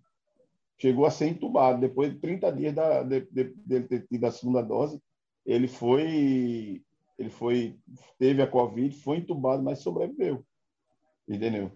[0.77, 1.79] Chegou a ser entubado.
[1.79, 5.01] Depois de 30 dias da, de, de, dele ter tido a segunda dose,
[5.45, 6.83] ele foi,
[7.17, 7.79] ele foi,
[8.19, 10.45] teve a Covid, foi entubado, mas sobreviveu.
[11.27, 11.71] Entendeu?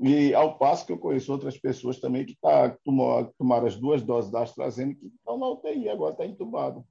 [0.00, 2.76] E ao passo que eu conheço outras pessoas também que tá,
[3.36, 6.84] tomaram as duas doses da AstraZeneca e estão na UTI, agora está entubado.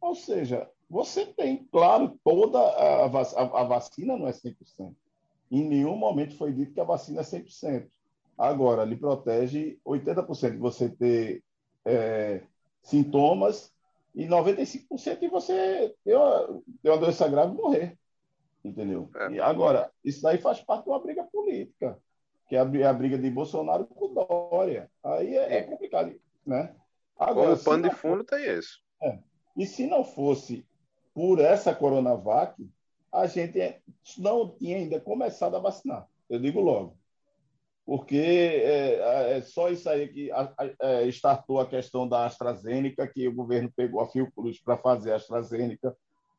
[0.00, 4.94] Ou seja, você tem, claro, toda a, a, a vacina não é 100%.
[5.50, 7.88] Em nenhum momento foi dito que a vacina é 100%.
[8.36, 11.42] Agora, lhe protege 80% de você ter
[11.86, 12.42] é,
[12.82, 13.72] sintomas
[14.14, 17.98] e 95% de você ter uma, ter uma doença grave e morrer.
[18.62, 19.08] Entendeu?
[19.16, 19.30] É.
[19.30, 21.98] E agora, isso aí faz parte de uma briga política,
[22.50, 24.90] que é a, a briga de Bolsonaro com Dória.
[25.02, 26.14] Aí é, é complicado,
[26.46, 26.76] né?
[27.18, 28.82] Agora, Como pano de fundo tem isso.
[29.02, 29.18] É.
[29.56, 30.66] E se não fosse
[31.14, 32.54] por essa Coronavac,
[33.12, 33.58] a gente
[34.18, 36.06] não tinha ainda começado a vacinar.
[36.28, 36.96] Eu digo logo.
[37.84, 43.06] Porque é, é só isso aí que a, a, é, startou a questão da AstraZeneca,
[43.06, 45.94] que o governo pegou a Fiocruz para fazer a AstraZeneca.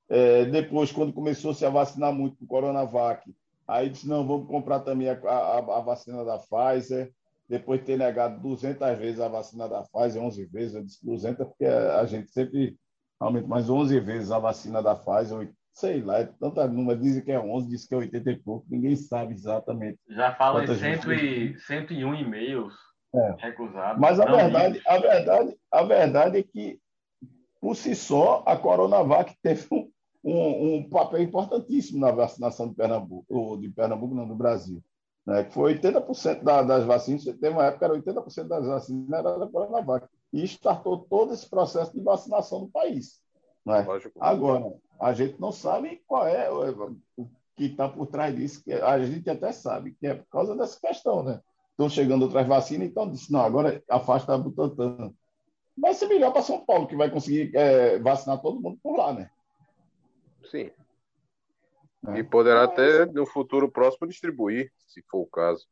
[0.09, 3.29] É, depois, quando começou -se a vacinar muito com Coronavac,
[3.67, 7.13] aí disse, não, vamos comprar também a, a, a vacina da Pfizer.
[7.47, 11.45] Depois de ter negado 200 vezes a vacina da Pfizer, 11 vezes, eu disse 200
[11.45, 12.77] porque a gente sempre
[13.23, 17.31] aumenta mais 11 vezes a vacina da Pfizer, sei lá, é tanta número, dizem que
[17.31, 19.99] é 11, dizem que é 80 e pouco, ninguém sabe exatamente.
[20.09, 22.73] Já fala em 101 e-mails
[23.13, 23.35] é.
[23.39, 23.99] recusados.
[23.99, 26.79] Mas a verdade, a, verdade, a verdade é que,
[27.59, 29.89] por si só, a Coronavac teve um,
[30.23, 34.83] um, um papel importantíssimo na vacinação de Pernambuco, ou de Pernambuco, não, do Brasil.
[35.25, 39.09] Né, que foi 80% da, das vacinas, teve uma época que era 80% das vacinas
[39.09, 43.21] era da Coronavac e startou todo esse processo de vacinação no país.
[43.63, 43.85] Né?
[44.19, 46.95] Agora, a gente não sabe qual é o
[47.55, 50.79] que está por trás disso, que a gente até sabe que é por causa dessa
[50.79, 51.39] questão, né?
[51.69, 55.13] Estão chegando outras vacinas, então disse, não, agora afasta a Butantan.
[55.77, 59.13] Vai ser melhor para São Paulo, que vai conseguir é, vacinar todo mundo por lá,
[59.13, 59.29] né?
[60.49, 60.71] Sim.
[62.07, 62.19] É.
[62.19, 65.65] E poderá até, no futuro próximo, distribuir, se for o caso.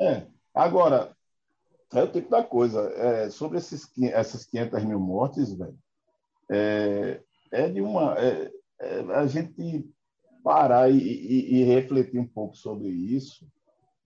[0.00, 0.26] É.
[0.54, 1.15] Agora,
[1.94, 2.80] é o tipo da coisa.
[2.94, 5.78] É, sobre esses, essas 500 mil mortes, velho,
[6.50, 7.20] é,
[7.52, 8.14] é de uma.
[8.18, 9.88] É, é, a gente
[10.42, 13.46] parar e, e, e, refletir um pouco sobre isso,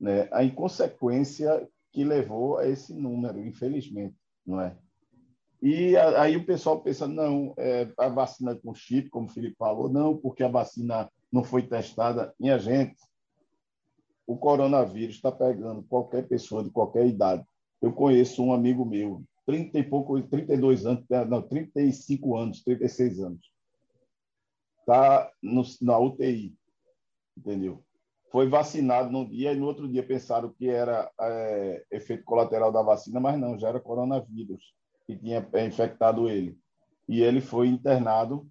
[0.00, 0.28] né?
[0.32, 4.16] a inconsequência que levou a esse número, infelizmente,
[4.46, 4.76] não é?
[5.62, 9.90] E aí o pessoal pensa, não, é, a vacina com chip, como o Felipe falou,
[9.90, 12.34] não, porque a vacina não foi testada.
[12.40, 12.96] Minha gente,
[14.26, 17.44] o coronavírus está pegando qualquer pessoa de qualquer idade.
[17.80, 23.20] Eu conheço um amigo meu, 30 e pouco, 32 anos, é, não, 35 anos, 36
[23.20, 23.50] anos.
[24.80, 25.30] Está
[25.80, 26.54] na UTI,
[27.36, 27.82] entendeu?
[28.30, 32.82] Foi vacinado num dia e no outro dia pensaram que era é, efeito colateral da
[32.82, 34.72] vacina, mas não, já era coronavírus
[35.06, 36.56] que tinha é, infectado ele.
[37.08, 38.48] E ele foi internado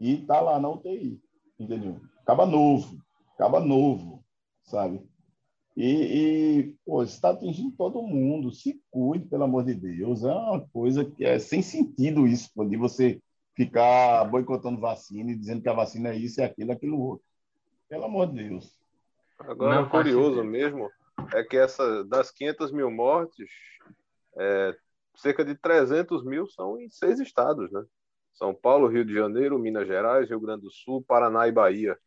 [0.00, 1.20] e está lá na UTI,
[1.58, 2.00] entendeu?
[2.22, 2.98] Acaba novo,
[3.34, 4.24] acaba novo,
[4.64, 5.00] sabe?
[5.76, 8.50] E, e pô, está atingindo todo mundo.
[8.50, 10.24] Se cuide, pelo amor de Deus.
[10.24, 13.20] É uma coisa que é sem sentido isso, pô, de você
[13.54, 17.24] ficar boicotando vacina e dizendo que a vacina é isso, é aquilo, aquilo outro.
[17.88, 18.78] Pelo amor de Deus.
[19.38, 20.90] Agora, Não, curioso mesmo
[21.34, 23.48] é que essa, das 500 mil mortes,
[24.38, 24.74] é,
[25.14, 27.84] cerca de 300 mil são em seis estados, né?
[28.34, 31.98] São Paulo, Rio de Janeiro, Minas Gerais, Rio Grande do Sul, Paraná e Bahia.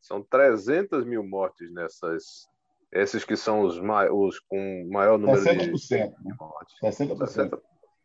[0.00, 2.48] São 300 mil mortes nessas
[2.92, 6.76] esses que são os, os com maior número 60%, de, mortes.
[6.82, 7.60] 60%.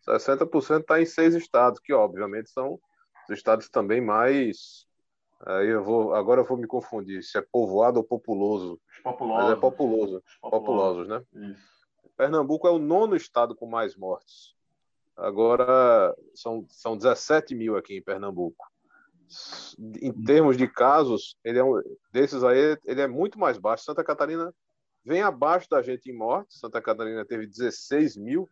[0.08, 2.80] 60% está em seis estados, que obviamente são
[3.30, 4.88] os estados também mais.
[5.46, 8.80] Aí eu vou, agora eu vou me confundir se é povoado ou populoso.
[9.04, 9.44] Populosos.
[9.44, 10.24] Mas é populoso.
[10.42, 11.22] Populosos, né?
[11.34, 11.78] Isso.
[12.16, 14.56] Pernambuco é o nono estado com mais mortes.
[15.16, 18.66] Agora são, são 17 mil aqui em Pernambuco.
[20.02, 21.82] Em termos de casos, ele é um,
[22.14, 23.84] desses aí ele é muito mais baixo.
[23.84, 24.54] Santa Catarina
[25.08, 26.60] vem abaixo da gente em mortes.
[26.60, 28.50] Santa Catarina teve 16 mil,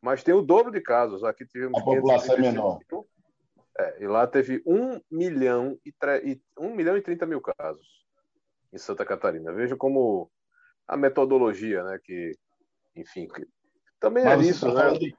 [0.00, 1.24] mas tem o dobro de casos.
[1.24, 1.80] Aqui tivemos.
[1.80, 2.78] A população é menor.
[2.92, 3.08] Mil,
[3.78, 5.92] é, e lá teve 1 milhão e,
[6.58, 8.04] 1 milhão e 30 mil casos
[8.72, 9.52] em Santa Catarina.
[9.52, 10.30] Veja como
[10.86, 11.98] a metodologia, né?
[12.04, 12.32] Que,
[12.94, 13.46] enfim, que,
[13.98, 14.98] também é Mas é isso, tá né?
[14.98, 15.16] De,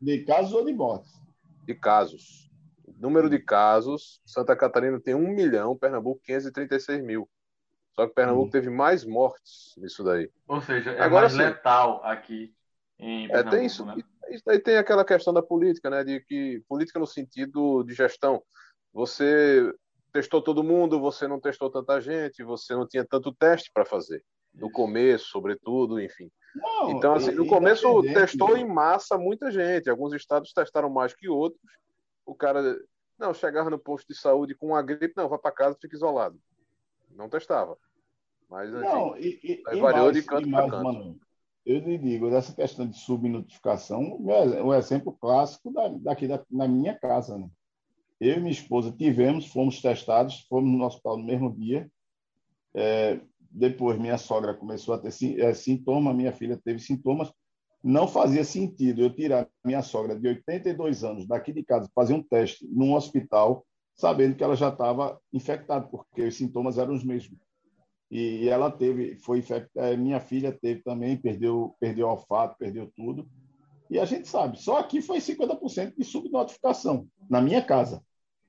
[0.00, 1.12] de casos ou de mortes?
[1.64, 2.50] De casos.
[2.98, 7.28] Número de casos, Santa Catarina tem 1 milhão, Pernambuco 536 mil.
[7.98, 8.50] Só que Pernambuco hum.
[8.50, 10.30] teve mais mortes nisso daí.
[10.46, 12.54] Ou seja, é Agora, mais sim, letal aqui
[12.98, 13.94] em Pernambuco, é, tem isso, né?
[14.30, 16.04] isso daí tem aquela questão da política, né?
[16.04, 18.42] De que política no sentido de gestão.
[18.92, 19.72] Você
[20.12, 24.22] testou todo mundo, você não testou tanta gente, você não tinha tanto teste para fazer.
[24.54, 26.30] No começo, sobretudo, enfim.
[26.54, 29.90] Não, então, assim, no começo testou em massa muita gente.
[29.90, 31.60] Alguns estados testaram mais que outros.
[32.24, 32.78] O cara,
[33.18, 36.38] não, chegava no posto de saúde com uma gripe, não, vai para casa, fica isolado.
[37.16, 37.76] Não testava.
[38.48, 40.84] Mas, enfim, não, e, e, variou mais, de canto para canto.
[40.84, 41.20] Mano,
[41.64, 46.68] eu lhe digo, essa questão de subnotificação, é um exemplo clássico da, daqui da, na
[46.68, 47.36] minha casa.
[47.36, 47.48] Né?
[48.20, 51.90] Eu e minha esposa tivemos, fomos testados, fomos no hospital no mesmo dia.
[52.72, 57.32] É, depois minha sogra começou a ter é, sintomas, minha filha teve sintomas.
[57.82, 62.22] Não fazia sentido eu tirar minha sogra de 82 anos daqui de casa, fazer um
[62.22, 67.38] teste num hospital, sabendo que ela já estava infectada, porque os sintomas eram os mesmos.
[68.10, 73.28] E, ela teve, foi infectada, é, minha filha teve também, perdeu, perdeu olfato, perdeu tudo.
[73.90, 78.02] E a gente sabe, só aqui foi 50% de subnotificação, na minha casa,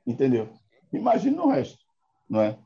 [0.06, 0.50] entendeu?
[0.92, 1.80] Imagina no resto,
[2.30, 2.58] não é?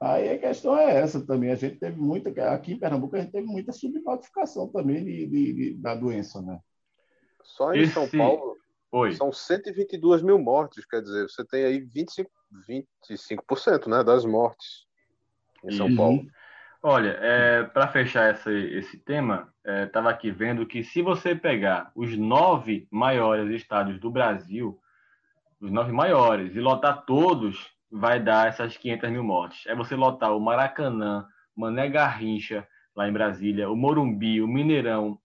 [0.00, 1.50] Aí a questão é essa também.
[1.50, 5.52] A gente teve muita, aqui em Pernambuco, a gente teve muita subnotificação também de, de,
[5.52, 6.60] de da doença, né?
[7.42, 7.94] Só em Esse...
[7.94, 8.57] São Paulo
[8.90, 9.12] Oi.
[9.12, 12.30] são 122 mil mortes, quer dizer, você tem aí 25,
[12.68, 14.86] 25% né, das mortes
[15.64, 15.96] em São uhum.
[15.96, 16.26] Paulo.
[16.82, 19.52] Olha, é, para fechar essa, esse tema,
[19.84, 24.78] estava é, aqui vendo que se você pegar os nove maiores estados do Brasil,
[25.60, 29.66] os nove maiores, e lotar todos, vai dar essas 500 mil mortes.
[29.66, 35.18] É você lotar o Maracanã, Mané Garrincha, lá em Brasília, o Morumbi, o Mineirão,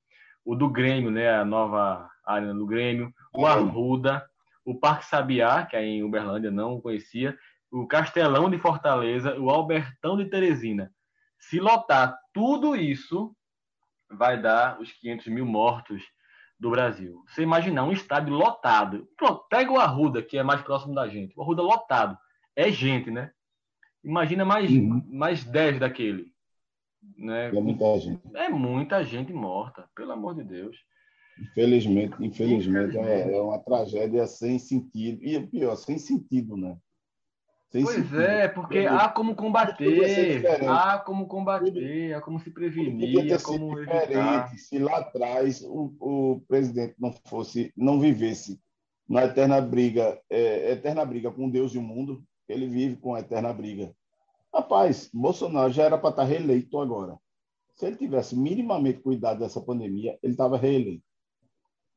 [0.44, 4.26] o do Grêmio, né, a nova área do Grêmio, o Arruda,
[4.66, 7.38] o Parque Sabiá, que é em Uberlândia, não conhecia,
[7.72, 10.92] o Castelão de Fortaleza, o Albertão de Teresina.
[11.40, 13.36] Se lotar tudo isso,
[14.10, 16.04] vai dar os 500 mil mortos
[16.60, 17.24] do Brasil.
[17.28, 19.08] Você imaginar um estádio lotado.
[19.18, 21.34] Pronto, pega o Arruda, que é mais próximo da gente.
[21.38, 22.18] O Arruda lotado
[22.56, 23.32] é gente, né?
[24.04, 25.04] Imagina mais, uhum.
[25.12, 26.32] mais 10 daquele.
[27.18, 27.48] Né?
[27.48, 28.22] É muita gente.
[28.36, 30.78] É muita gente morta, pelo amor de Deus.
[31.40, 35.24] Infelizmente, infelizmente, é, é uma tragédia sem sentido.
[35.24, 36.78] E pior, sem sentido, né?
[37.72, 38.22] Sem pois sentido.
[38.22, 44.56] é, porque há como combater, há como combater, há como se prevenir, há como evitar.
[44.56, 48.62] Se lá atrás o, o presidente não fosse, não vivesse
[49.10, 53.22] na eterna briga, é, eterna briga com Deus e o mundo, ele vive com a
[53.22, 53.92] eterna briga.
[54.54, 57.18] Rapaz, Bolsonaro já era para estar tá reeleito agora.
[57.74, 61.04] Se ele tivesse minimamente cuidado dessa pandemia, ele estava reeleito.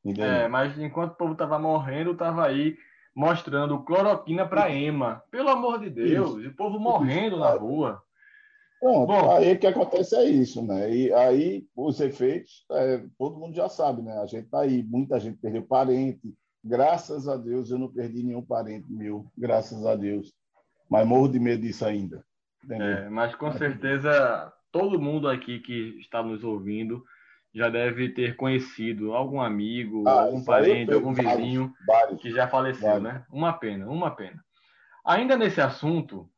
[0.05, 2.77] É, mas enquanto o povo estava morrendo, estava aí
[3.15, 5.21] mostrando cloroquina para EMA.
[5.29, 6.49] Pelo amor de Deus, isso.
[6.49, 8.01] o povo morrendo na rua.
[8.81, 10.93] Bom, aí o que acontece é isso, né?
[10.93, 14.19] E aí os efeitos, é, todo mundo já sabe, né?
[14.19, 16.31] A gente está aí, muita gente perdeu parente,
[16.67, 20.33] Graças a Deus eu não perdi nenhum parente meu, graças a Deus.
[20.89, 22.25] Mas morro de medo disso ainda.
[22.69, 27.03] É, mas com certeza todo mundo aqui que está nos ouvindo
[27.57, 32.87] já deve ter conhecido algum amigo, ah, algum parente, algum vizinho vários, que já faleceu,
[32.87, 33.03] vários.
[33.03, 33.25] né?
[33.31, 34.45] Uma pena, uma pena.
[35.03, 36.29] Ainda nesse assunto,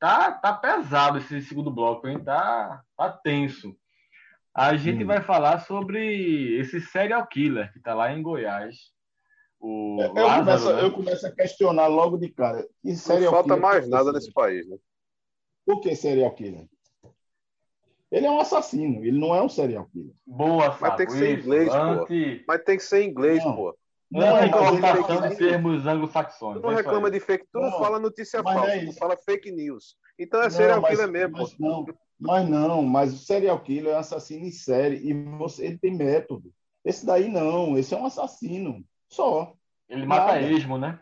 [0.00, 2.18] tá, tá pesado esse segundo bloco, hein?
[2.24, 3.76] Tá, tá tenso.
[4.54, 5.06] A gente hum.
[5.06, 8.76] vai falar sobre esse serial killer que está lá em Goiás,
[9.60, 10.82] o eu, Lázaro, começo, né?
[10.82, 12.66] eu começo a questionar logo de cara.
[12.82, 14.76] E Não falta mais nada nesse país, né?
[15.66, 16.66] Por que serial killer?
[18.12, 20.14] Ele é um assassino, ele não é um serial killer.
[20.26, 22.36] Boa, Mas tem que ser inglês, anti...
[22.36, 22.44] pô.
[22.46, 23.56] Mas tem que ser inglês, não.
[23.56, 23.78] pô.
[24.10, 26.60] Não, não é importação de termos anglo-saxões.
[26.60, 29.16] Tu não é reclama de fake, tu não, não fala notícia falsa, é tu fala
[29.16, 29.96] fake news.
[30.18, 31.38] Então é serial killer mesmo.
[31.38, 31.86] Mas não,
[32.20, 35.96] mas não, mas o serial killer é um assassino em série e você, ele tem
[35.96, 36.52] método.
[36.84, 38.84] Esse daí não, esse é um assassino.
[39.08, 39.54] Só.
[39.88, 40.42] Ele mata Nada.
[40.42, 41.00] esmo, né?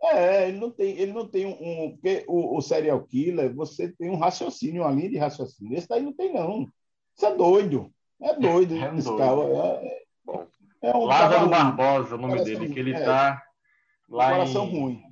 [0.00, 1.92] É, ele não tem, ele não tem um.
[1.92, 5.76] Porque o, o serial killer, você tem um raciocínio, uma linha de raciocínio.
[5.76, 6.68] Esse daí não tem, não.
[7.16, 7.92] Isso é doido.
[8.20, 8.76] É doido.
[8.76, 9.56] É esse doido.
[9.56, 9.86] É,
[10.82, 13.42] é, é um Lázaro Barbosa, o nome dele, que ele é, tá
[14.08, 14.52] lá em.
[14.54, 15.02] ruim.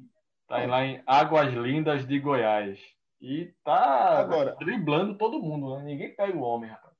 [0.46, 2.78] Tá lá em Águas Lindas de Goiás.
[3.20, 5.84] E tá Agora, driblando todo mundo, né?
[5.84, 6.94] Ninguém pega o homem, rapaz.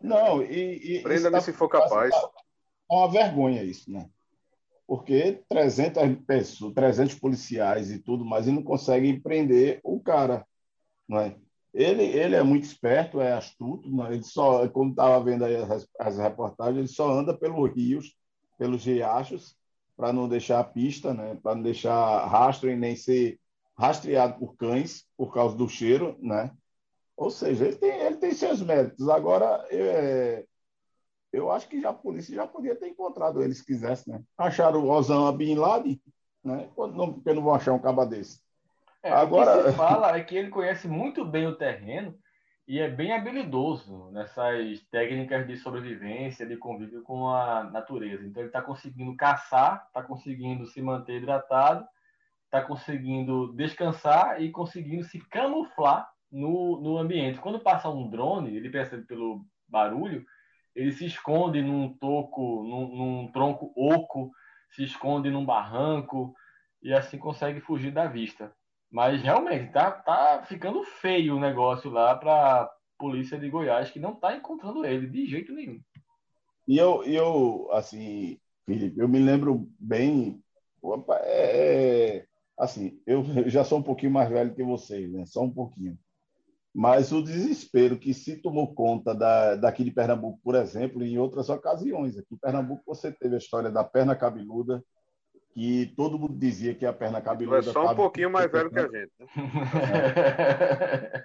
[0.00, 0.98] Não, e.
[0.98, 2.14] e Prenda-me tá, se for capaz.
[2.14, 4.08] É uma vergonha isso, né?
[4.88, 10.46] Porque 300 pessoas, 300 policiais e tudo mas e não conseguem prender o cara,
[11.06, 11.36] não é?
[11.74, 15.86] Ele, ele é muito esperto, é astuto, mas ele só, como estava vendo aí as,
[16.00, 18.16] as reportagens, ele só anda pelos rios,
[18.56, 19.54] pelos riachos,
[19.94, 21.38] para não deixar a pista, né?
[21.42, 23.38] para não deixar rastro e nem ser
[23.76, 26.50] rastreado por cães por causa do cheiro, né?
[27.14, 29.08] Ou seja, ele tem, ele tem seus méritos.
[29.08, 30.46] Agora, é,
[31.32, 34.22] eu acho que já a polícia já podia ter encontrado ele se quisesse, né?
[34.36, 36.00] Acharam o Osama Bin Laden,
[36.44, 36.68] né?
[36.74, 38.40] Porque não vão achar um caba desse.
[39.02, 39.60] É, Agora...
[39.60, 42.18] O que se fala é que ele conhece muito bem o terreno
[42.66, 48.26] e é bem habilidoso nessas técnicas de sobrevivência, de convívio com a natureza.
[48.26, 51.86] Então ele está conseguindo caçar, está conseguindo se manter hidratado,
[52.44, 57.38] está conseguindo descansar e conseguindo se camuflar no, no ambiente.
[57.38, 60.24] Quando passa um drone, ele percebe pelo barulho,
[60.78, 64.30] ele se esconde num toco, num, num tronco oco,
[64.70, 66.32] se esconde num barranco
[66.80, 68.52] e assim consegue fugir da vista.
[68.88, 74.12] Mas realmente tá, tá ficando feio o negócio lá para polícia de Goiás, que não
[74.12, 75.80] está encontrando ele de jeito nenhum.
[76.66, 80.40] E eu, eu assim, Felipe, eu me lembro bem.
[80.80, 82.26] Opa, é, é,
[82.56, 85.26] assim, eu já sou um pouquinho mais velho que vocês, né?
[85.26, 85.98] Só um pouquinho.
[86.78, 91.48] Mas o desespero que se tomou conta da, daqui de Pernambuco, por exemplo, em outras
[91.48, 92.16] ocasiões.
[92.16, 94.80] Aqui em Pernambuco você teve a história da perna cabeluda,
[95.52, 97.58] que todo mundo dizia que a perna cabeluda.
[97.58, 99.10] É só um pouquinho mais velho que a gente.
[99.18, 99.26] Né?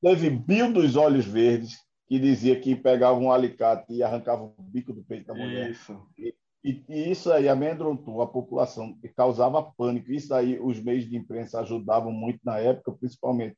[0.00, 1.76] Teve Bill dos Olhos Verdes,
[2.08, 5.70] que dizia que pegava um alicate e arrancava o bico do peito da mulher.
[5.70, 6.00] Isso.
[6.16, 10.10] E, e, e isso aí amedrontou a população, causava pânico.
[10.10, 13.54] Isso aí os meios de imprensa ajudavam muito na época, principalmente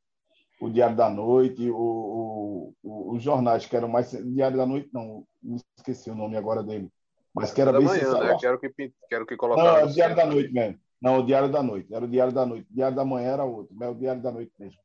[0.66, 4.10] o Diário da Noite, o, o, os jornais que eram mais.
[4.10, 6.90] Diário da Noite, não, não esqueci o nome agora dele
[7.34, 8.36] mas que era da bem manhã, né?
[8.40, 9.36] Quero que, quero que.
[9.36, 10.78] Não, é o Diário da Noite mesmo.
[11.02, 11.92] Não, o Diário da Noite.
[11.92, 12.68] Era o Diário da Noite.
[12.70, 14.80] O Diário da Manhã era outro, mas é o Diário da Noite mesmo.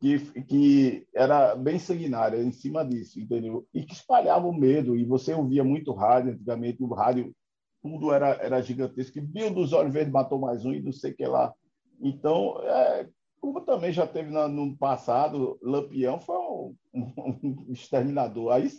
[0.00, 3.64] Que, que era bem sanguinária em cima disso, entendeu?
[3.72, 4.96] E que espalhava o medo.
[4.96, 7.32] E você ouvia muito rádio, antigamente o rádio,
[7.80, 9.20] tudo era, era gigantesco.
[9.22, 11.54] Bill dos Olhos Verdes matou mais um e não sei o que lá.
[12.00, 13.08] Então, é,
[13.42, 18.52] como também já teve no, no passado, Lampião foi um, um, exterminador.
[18.52, 18.70] Aí,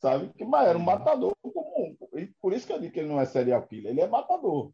[0.00, 0.32] sabe?
[0.34, 1.36] Que, mas era um matador
[2.40, 4.70] por isso que eu digo que ele não é serial killer, ele é matador.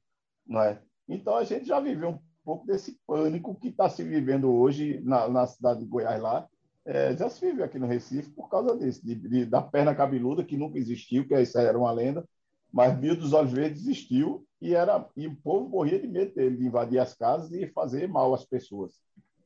[0.47, 0.80] Não é?
[1.09, 5.26] Então a gente já viveu um pouco desse pânico que está se vivendo hoje na,
[5.28, 6.47] na, cidade de Goiás lá.
[6.85, 10.45] É, já se vive aqui no Recife por causa disso, de, de, da perna cabeluda,
[10.45, 12.28] que nunca existiu, que isso era uma lenda,
[12.72, 16.56] mas Bill dos Olhos Verdes existiu e, era, e o povo morria de medo dele,
[16.56, 18.92] de invadir as casas e fazer mal às pessoas.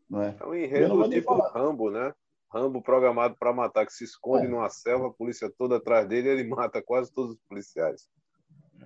[0.09, 0.37] Não é?
[0.39, 1.51] é um enredo tipo falar...
[1.51, 2.15] Rambo, né?
[2.53, 4.49] Rambo programado para matar, que se esconde é.
[4.49, 8.09] numa selva, a polícia toda atrás dele, ele mata quase todos os policiais.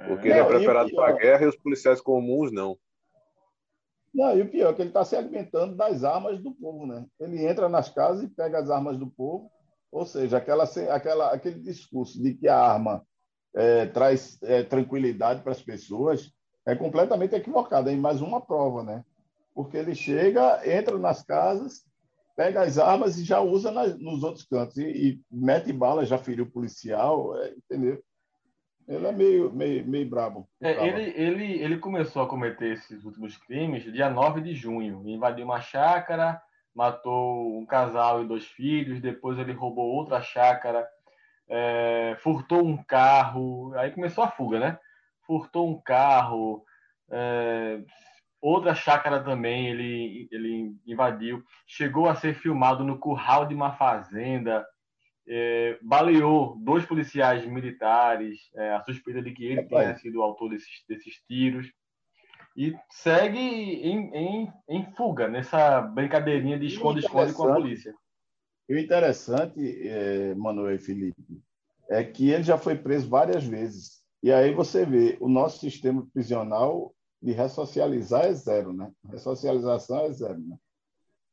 [0.07, 0.31] Porque é.
[0.31, 2.79] ele é preparado para a guerra e os policiais comuns não.
[4.15, 7.07] Não, e o pior é que ele está se alimentando das armas do povo, né?
[7.21, 9.51] Ele entra nas casas e pega as armas do povo,
[9.93, 13.07] ou seja, aquela, aquela, aquele discurso de que a arma
[13.55, 16.33] é, traz é, tranquilidade para as pessoas
[16.67, 17.89] é completamente equivocado.
[17.91, 19.05] É mais uma prova, né?
[19.55, 21.85] Porque ele chega, entra nas casas,
[22.37, 24.77] pega as armas e já usa nas, nos outros cantos.
[24.77, 28.03] E, e, mete bala, já feriu policial, é, entendeu?
[28.89, 30.49] Ele é meio, meio, meio brabo.
[30.61, 35.03] É, ele, ele, ele começou a cometer esses últimos crimes dia 9 de junho.
[35.07, 36.41] Invadiu uma chácara,
[36.75, 40.89] matou um casal e dois filhos, depois ele roubou outra chácara,
[41.51, 44.79] é, furtou um carro, aí começou a fuga, né?
[45.27, 46.65] Furtou um carro,
[47.11, 47.81] é,
[48.41, 54.65] outra chácara também ele, ele invadiu, chegou a ser filmado no curral de uma fazenda,
[55.29, 60.51] é, baleou dois policiais militares, é, a suspeita de que ele tenha sido o autor
[60.51, 61.71] desses, desses tiros,
[62.57, 67.95] e segue em, em, em fuga nessa brincadeirinha de esconde-esconde com a polícia.
[68.71, 71.43] E o interessante, é, Manuel e Felipe,
[71.91, 73.99] é que ele já foi preso várias vezes.
[74.23, 78.93] E aí você vê, o nosso sistema prisional de ressocializar é zero, né?
[79.11, 80.57] Ressocialização é zero, né?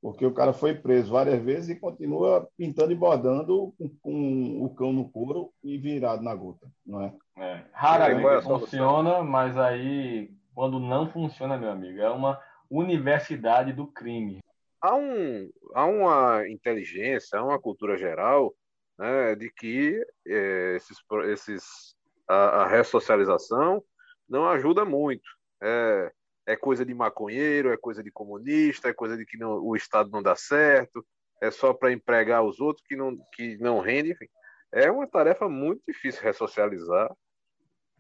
[0.01, 4.73] Porque o cara foi preso várias vezes e continua pintando e bordando com, com o
[4.73, 7.13] cão no couro e virado na gota, não é?
[7.37, 13.85] é raramente é funciona, mas aí, quando não funciona, meu amigo, é uma universidade do
[13.85, 14.39] crime.
[14.81, 18.55] Há, um, há uma inteligência, há uma cultura geral
[18.97, 21.95] né, de que é, esses, esses,
[22.27, 23.83] a, a ressocialização
[24.29, 25.27] não ajuda muito
[25.61, 26.11] é,
[26.45, 30.09] é coisa de maconheiro, é coisa de comunista, é coisa de que não, o Estado
[30.09, 31.05] não dá certo,
[31.41, 34.27] é só para empregar os outros que não, que não rende, enfim.
[34.71, 37.11] é uma tarefa muito difícil ressocializar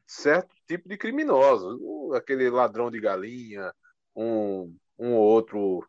[0.05, 1.79] certo tipo de criminosos.
[2.15, 3.73] Aquele ladrão de galinha,
[4.15, 5.85] um, um outro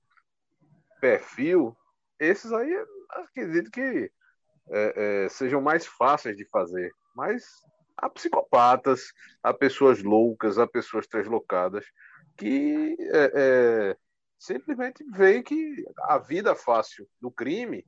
[1.00, 1.76] perfil,
[2.18, 4.10] esses aí acredito que
[4.70, 6.92] é, é, sejam mais fáceis de fazer.
[7.14, 7.44] Mas
[7.96, 11.84] há psicopatas, há pessoas loucas, há pessoas translocadas
[12.36, 13.96] que é, é
[14.38, 17.84] simplesmente veem que a vida fácil do crime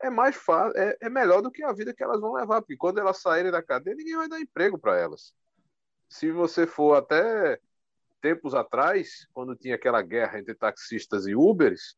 [0.00, 2.76] é mais fácil, é, é, melhor do que a vida que elas vão levar, porque
[2.76, 5.34] quando elas saírem da cadeia, ninguém vai dar emprego para elas.
[6.08, 7.58] Se você for até
[8.20, 11.96] tempos atrás, quando tinha aquela guerra entre taxistas e Ubers,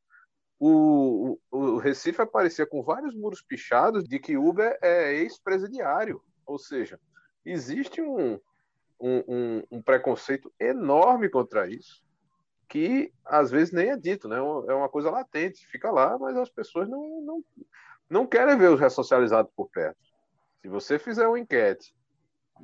[0.61, 6.23] o, o, o Recife aparecia com vários muros pichados de que Uber é ex-presidiário.
[6.47, 7.01] Ou seja,
[7.45, 8.35] existe um,
[9.01, 12.05] um, um, um preconceito enorme contra isso
[12.71, 14.37] que às vezes nem é dito, né?
[14.37, 17.45] É uma coisa latente, fica lá, mas as pessoas não, não,
[18.09, 19.99] não querem ver os ressocializados por perto.
[20.63, 21.93] Se você fizer uma enquete,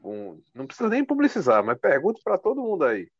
[0.05, 3.11] um, não precisa nem publicizar, mas pergunte para todo mundo aí,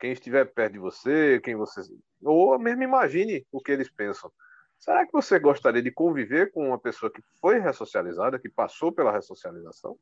[0.00, 1.82] quem estiver perto de você, quem você.
[2.24, 4.32] Ou mesmo imagine o que eles pensam.
[4.78, 9.12] Será que você gostaria de conviver com uma pessoa que foi ressocializada, que passou pela
[9.12, 9.98] ressocialização?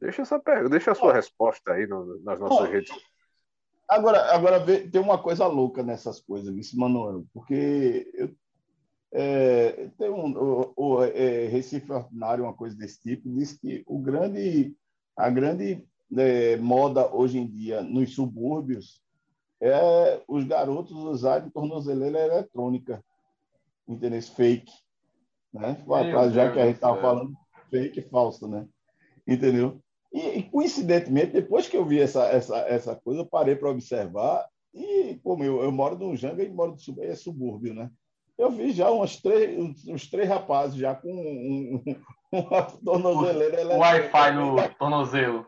[0.00, 2.90] Deixa essa pergunta, deixa a sua resposta aí no, nas nossas redes
[3.86, 8.34] Agora, agora tem uma coisa louca nessas coisas, isso, Manuel, porque eu,
[9.12, 13.98] é, tem um, o, o é, Recife Ordinário, uma coisa desse tipo, diz que o
[13.98, 14.74] grande,
[15.16, 15.86] a grande
[16.16, 19.02] é, moda hoje em dia nos subúrbios
[19.60, 23.02] é os garotos usarem tornozeleira eletrônica,
[23.88, 24.20] entendeu?
[24.22, 24.72] Fake,
[25.52, 25.82] né?
[26.32, 27.32] Já que a gente estava falando
[27.70, 28.66] fake falso, né?
[29.26, 29.80] Entendeu?
[30.12, 34.46] E, e, coincidentemente, depois que eu vi essa, essa, essa coisa, eu parei para observar.
[34.72, 37.90] E, como eu, eu moro no Janga e moro no é subúrbio, né?
[38.36, 41.96] Eu vi já uns três, uns três rapazes já com um, um,
[42.32, 43.66] uma tornozeleira.
[43.74, 45.46] O Wi-Fi no tornozelo.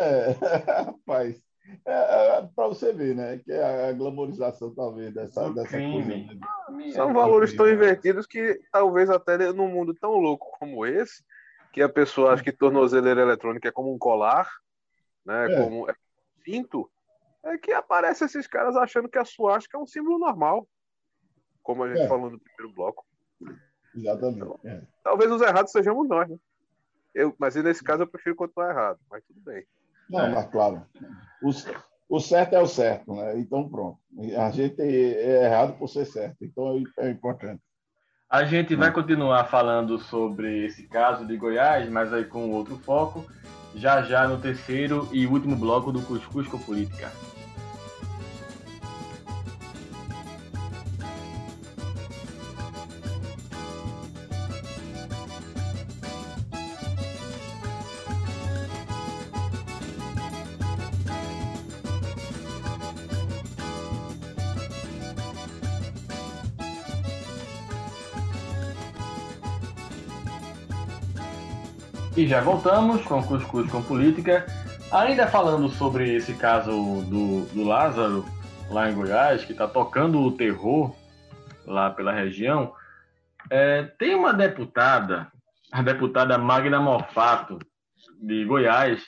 [0.00, 0.30] É,
[0.82, 1.40] rapaz.
[1.84, 3.38] É, é, para você ver, né?
[3.38, 6.08] Que é a glamorização, talvez, dessa, dessa coisa.
[6.08, 6.90] Né?
[6.92, 11.22] São valores tão invertidos que talvez até num mundo tão louco como esse,
[11.72, 14.48] que a pessoa acha que tornozeleira eletrônica é como um colar,
[15.24, 15.52] né?
[15.52, 15.62] É.
[15.62, 15.94] Como é
[16.42, 16.90] cinto,
[17.44, 20.66] é que aparece esses caras achando que a suástica é um símbolo normal,
[21.62, 22.08] como a gente é.
[22.08, 23.04] falou no primeiro bloco.
[23.94, 24.38] Exatamente.
[24.38, 24.82] Então, é.
[25.02, 26.38] Talvez os errados sejamos nós, né?
[27.14, 29.66] Eu, mas nesse caso eu prefiro continuar errado, mas tudo bem.
[30.10, 30.34] Não, é.
[30.34, 30.82] mas claro.
[31.42, 31.50] O,
[32.16, 33.38] o certo é o certo, né?
[33.38, 33.98] Então pronto.
[34.36, 37.60] A gente é errado por ser certo, então é, é importante.
[38.30, 43.24] A gente vai continuar falando sobre esse caso de Goiás, mas aí com outro foco,
[43.74, 47.10] já já no terceiro e último bloco do Cuscuz com Política.
[72.18, 74.44] E já voltamos com Cuscuz com Política,
[74.90, 78.24] ainda falando sobre esse caso do, do Lázaro,
[78.70, 80.96] lá em Goiás, que está tocando o terror
[81.64, 82.74] lá pela região.
[83.48, 85.30] É, tem uma deputada,
[85.70, 87.60] a deputada Magna Mofato,
[88.20, 89.00] de Goiás,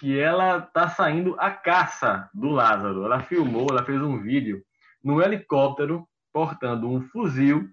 [0.00, 3.04] que ela está saindo à caça do Lázaro.
[3.04, 4.60] Ela filmou, ela fez um vídeo
[5.04, 7.70] no helicóptero portando um fuzil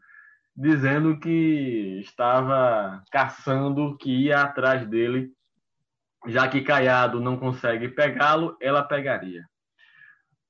[0.58, 5.32] dizendo que estava caçando, que ia atrás dele,
[6.26, 9.46] já que Caiado não consegue pegá-lo, ela pegaria.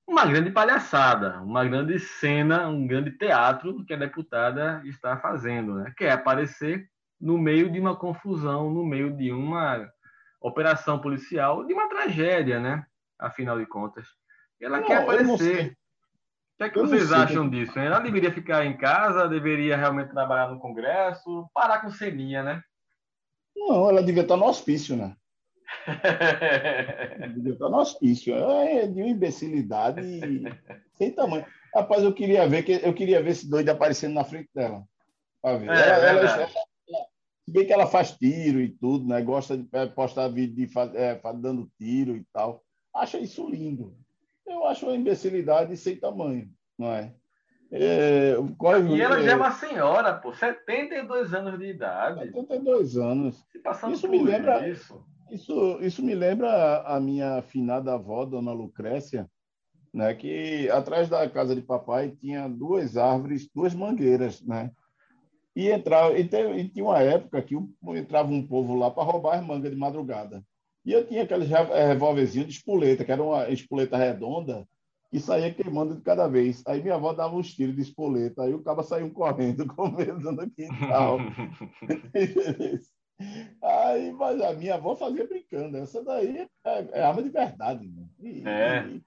[0.08, 5.94] Uma grande palhaçada, uma grande cena, um grande teatro que a deputada está fazendo, né?
[5.98, 6.90] Quer aparecer
[7.20, 9.86] no meio de uma confusão, no meio de uma
[10.40, 12.86] operação policial, de uma tragédia, né?
[13.20, 14.08] Afinal de contas.
[14.62, 15.78] Ela não, quer aparecer.
[16.58, 17.78] O que, é que vocês acham disso?
[17.78, 22.64] Ela deveria ficar em casa, deveria realmente trabalhar no Congresso, parar com ceninha, né?
[23.56, 25.16] Não, ela devia estar no hospício, né?
[27.36, 28.34] devia estar no hospício.
[28.34, 30.02] É de uma imbecilidade
[30.94, 31.46] sem tamanho.
[31.76, 34.84] Rapaz, eu queria ver que eu queria ver esse doido aparecendo na frente dela.
[35.40, 35.70] Pra ver.
[35.70, 36.48] É, ela, ela, ela,
[37.46, 39.22] se bem que ela faz tiro e tudo, né?
[39.22, 42.64] Gosta de postar vídeo de é, dando tiro e tal.
[42.96, 43.96] Acha isso lindo
[44.48, 47.14] eu acho uma imbecilidade sem tamanho, não é?
[47.72, 48.36] é
[48.90, 52.32] e ela é, já é uma senhora, pô, 72 anos de idade.
[52.32, 53.46] 72 anos.
[53.92, 55.06] isso me lembra isso.
[55.30, 55.78] isso.
[55.82, 59.30] Isso me lembra a minha finada avó, dona Lucrécia,
[59.94, 64.72] né, que atrás da casa de papai tinha duas árvores, duas mangueiras, né?
[65.56, 67.56] E, entrava, e, e tinha uma época que
[67.88, 70.44] entrava um povo lá para roubar as mangas de madrugada.
[70.88, 74.66] E eu tinha aquele revólverzinho de espoleta, que era uma espoleta redonda,
[75.12, 76.64] e saía queimando de cada vez.
[76.66, 80.32] Aí minha avó dava uns tiros de espoleta, aí o cara saiu correndo com medo
[80.32, 81.20] no quintal.
[83.62, 85.76] aí, mas a minha avó fazia brincando.
[85.76, 87.86] Essa daí é, é arma de verdade.
[87.86, 88.06] Né?
[88.22, 88.88] E, é.
[88.88, 89.04] E,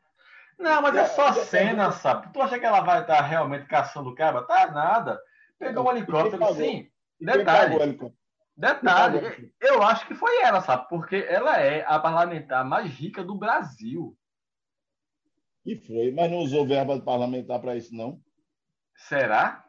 [0.59, 2.31] não, mas é só é, cena, sabe?
[2.31, 4.43] Tu acha que ela vai estar realmente caçando o cara?
[4.43, 5.19] Tá nada.
[5.59, 6.91] Pegou um helicóptero, sim.
[7.19, 7.79] Detalhe.
[8.61, 10.87] Detalhe, eu acho que foi ela, sabe?
[10.91, 14.15] Porque ela é a parlamentar mais rica do Brasil.
[15.65, 18.21] E foi, mas não usou verba parlamentar para isso, não?
[18.95, 19.65] Será?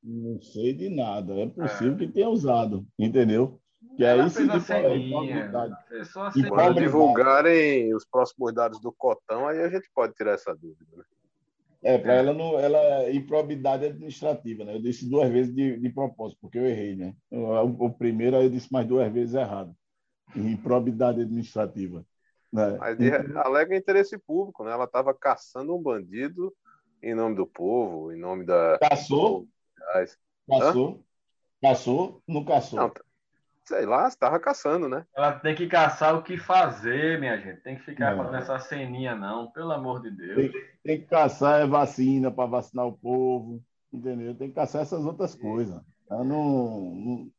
[0.00, 1.34] Não sei de nada.
[1.34, 1.96] É possível é.
[1.96, 3.60] que tenha usado, entendeu?
[3.96, 4.46] Que ela aí sim
[6.36, 10.96] E quando divulgarem os próximos dados do Cotão, aí a gente pode tirar essa dúvida,
[10.96, 11.02] né?
[11.82, 14.74] É, para ela não, ela improbidade administrativa, né?
[14.74, 17.14] Eu disse duas vezes de, de propósito, porque eu errei, né?
[17.30, 19.74] O, o primeiro eu disse mais duas vezes errado.
[20.34, 22.04] Improbidade administrativa.
[22.52, 22.76] Né?
[22.78, 24.72] Mas de, alega interesse público, né?
[24.72, 26.52] Ela estava caçando um bandido
[27.02, 28.78] em nome do povo, em nome da.
[28.78, 29.46] Caçou?
[30.48, 31.04] Caçou?
[31.62, 32.22] Caçou?
[32.26, 32.78] Não caçou.
[32.78, 32.92] Não,
[33.66, 35.04] sei lá, estava caçando, né?
[35.14, 37.60] Ela tem que caçar o que fazer, minha gente.
[37.62, 38.24] Tem que ficar não.
[38.24, 40.52] fazendo essa ceninha, não, pelo amor de Deus.
[40.52, 43.62] Tem, tem que caçar é vacina para vacinar o povo,
[43.92, 44.34] entendeu?
[44.36, 45.80] Tem que caçar essas outras coisas.
[46.08, 47.30] Não, não,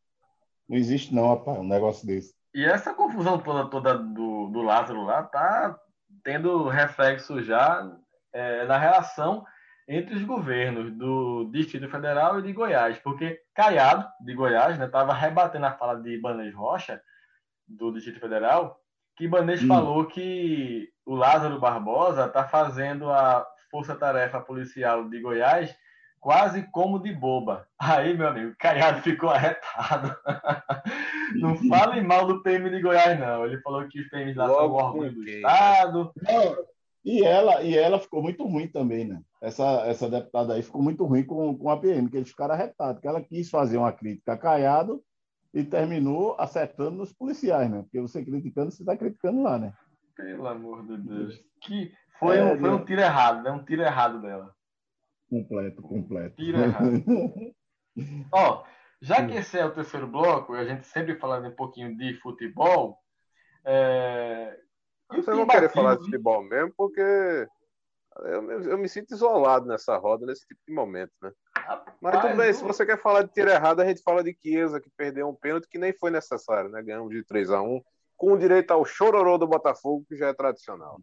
[0.67, 2.35] não existe, não, rapaz, um negócio desse.
[2.53, 5.79] E essa confusão toda, toda do, do Lázaro lá tá
[6.23, 7.89] tendo reflexo já
[8.33, 9.45] é, na relação
[9.87, 15.19] entre os governos do Distrito Federal e de Goiás, porque Caiado, de Goiás, estava né,
[15.19, 17.01] rebatendo a fala de Ibanez Rocha,
[17.67, 18.79] do Distrito Federal,
[19.15, 19.67] que Ibanez hum.
[19.67, 25.75] falou que o Lázaro Barbosa está fazendo a Força-Tarefa Policial de Goiás
[26.19, 27.67] quase como de boba.
[27.79, 30.15] Aí, meu amigo, Caiado ficou arretado.
[31.35, 33.45] não fale mal do PM de Goiás, não.
[33.45, 36.11] Ele falou que os PMs lá Logo são o orgulho do Estado.
[36.21, 36.57] Não,
[37.03, 39.21] e ela, e ela ficou muito ruim também, né?
[39.41, 43.01] Essa, essa deputada aí ficou muito ruim com, com a PM, que eles ficaram arretados,
[43.01, 45.01] que ela quis fazer uma crítica Caiado
[45.53, 47.81] e terminou acertando nos policiais, né?
[47.83, 49.73] Porque você criticando, você está criticando lá, né?
[50.15, 51.39] Pelo amor de Deus.
[51.61, 53.51] Que foi, é, um, foi um tiro errado, né?
[53.51, 54.53] Um tiro errado dela.
[55.29, 56.35] Completo, completo.
[56.35, 57.03] Tiro errado.
[58.31, 58.63] Ó,
[59.01, 62.13] já que esse é o terceiro bloco, e a gente sempre falando um pouquinho de
[62.19, 62.97] futebol,
[63.65, 64.57] é,
[65.09, 67.01] vocês vão querer falar de futebol mesmo, porque
[68.19, 71.31] eu, eu, me sinto isolado nessa roda, nesse tipo de momento, né?
[72.01, 74.79] Mas tudo bem, se você quer falar de tiro errado, a gente fala de Chiesa,
[74.79, 76.81] que perdeu um pênalti que nem foi necessário, né?
[76.81, 77.81] Ganhamos de 3 a 1
[78.15, 80.99] com direito ao chororô do Botafogo, que já é tradicional.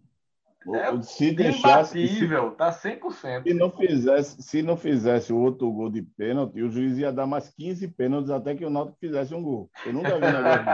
[0.73, 3.43] É se deixasse, imbatível, se, tá 100%.
[3.43, 7.27] Se não, fizesse, se não fizesse o outro gol de pênalti, o juiz ia dar
[7.27, 9.71] mais 15 pênaltis até que o Náutico fizesse um gol.
[9.85, 10.65] Eu nunca vi negócio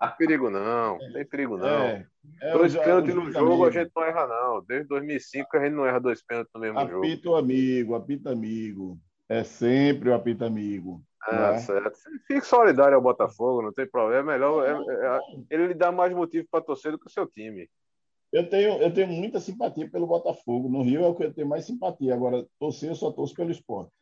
[0.00, 1.66] Não perigo não, não tem perigo não.
[1.66, 2.06] É,
[2.42, 3.66] é dois pênaltis no jogo amigo.
[3.66, 4.64] a gente não erra não.
[4.64, 7.06] Desde 2005 a gente não erra dois pênaltis no mesmo apito jogo.
[7.06, 8.98] Apito amigo, apito amigo.
[9.28, 11.02] É sempre o apito amigo.
[11.24, 11.58] Ah, é?
[11.58, 11.98] certo.
[12.26, 14.32] Fique solidário ao Botafogo, não tem problema.
[14.32, 17.26] É melhor, é, é, ele lhe dá mais motivo para torcer do que o seu
[17.26, 17.68] time.
[18.32, 20.68] Eu tenho, eu tenho muita simpatia pelo Botafogo.
[20.68, 22.14] No Rio é o que eu tenho mais simpatia.
[22.14, 23.92] Agora, torcer, eu só torço pelo esporte.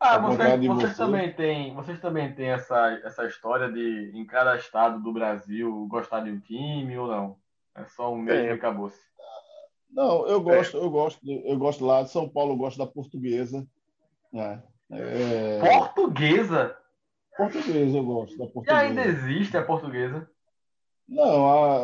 [0.00, 5.00] Ah, vocês, vocês também têm, vocês também têm essa, essa história de em cada estado
[5.00, 7.36] do Brasil gostar de um time ou não?
[7.76, 8.98] É só um mesmo e acabou-se.
[9.88, 13.64] Não, eu gosto, eu gosto, eu gosto lá de São Paulo, eu gosto da portuguesa.
[14.32, 14.60] Né?
[14.90, 15.60] É...
[15.60, 16.76] Portuguesa?
[17.36, 18.82] Portuguesa, eu gosto da portuguesa.
[18.82, 20.28] E ainda existe a portuguesa?
[21.12, 21.76] Não, a,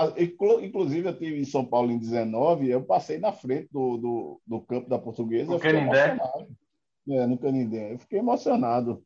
[0.00, 4.40] a, inclusive eu tive em São Paulo em 19, eu passei na frente do, do,
[4.46, 5.50] do campo da Portuguesa.
[5.50, 6.16] No Canindé?
[7.08, 7.94] É, no Canindé.
[7.94, 9.02] Eu fiquei emocionado,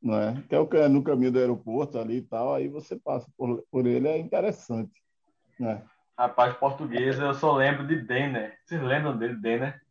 [0.00, 0.40] não é?
[0.48, 3.86] Que é o, no caminho do aeroporto ali e tal, aí você passa por, por
[3.88, 5.02] ele, é interessante.
[5.58, 5.82] Né?
[6.16, 8.56] Rapaz, portuguesa, eu só lembro de Denner.
[8.64, 9.82] Vocês lembram dele, Denner?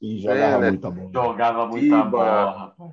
[0.00, 1.10] E jogava é, muita bola.
[1.12, 2.92] Jogava muita bola, rapaz.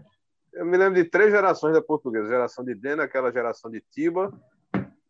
[0.52, 2.28] Eu me lembro de três gerações da portuguesa.
[2.28, 4.34] Geração de Denner, aquela geração de Tiba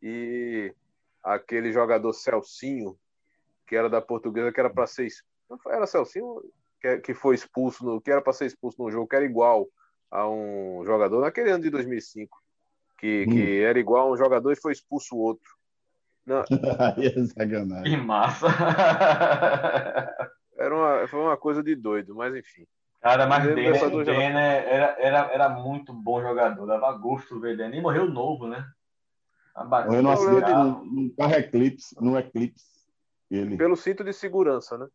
[0.04, 0.76] e
[1.24, 2.98] aquele jogador Celcinho,
[3.66, 5.08] que era da portuguesa, que era para ser.
[5.68, 6.42] Era Celcinho
[6.82, 9.66] que, que foi expulso, no, que era para ser expulso no jogo, que era igual
[10.12, 12.38] a um jogador naquele ano de 2005,
[13.00, 13.32] que, hum.
[13.32, 15.50] que era igual a um jogador e foi expulso o outro.
[16.26, 16.44] Não.
[17.38, 18.48] é que massa!
[20.58, 22.68] era uma, foi uma coisa de doido, mas enfim.
[23.02, 27.78] Cara, mas Denner, era, era, era muito bom jogador, dava gosto ver ele.
[27.78, 28.66] E morreu novo, né?
[29.56, 32.66] Morreu num acidente num, num carro Eclipse, num Eclipse.
[33.30, 33.58] Ele.
[33.58, 34.88] Pelo cinto de segurança, né?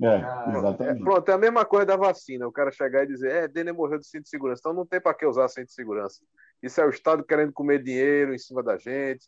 [0.00, 1.00] É, exatamente.
[1.00, 2.46] É, pronto, é a mesma coisa da vacina.
[2.46, 4.60] O cara chegar e dizer, é, Denner morreu de cinto de segurança.
[4.60, 6.20] Então não tem para que usar cinto de segurança.
[6.62, 9.26] Isso é o Estado querendo comer dinheiro em cima da gente,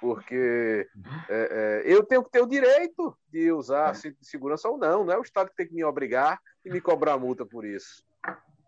[0.00, 0.88] porque
[1.28, 5.04] é, é, eu tenho que ter o direito de usar cinto de segurança ou não.
[5.04, 8.02] Não é o Estado que tem que me obrigar e me cobrar multa por isso.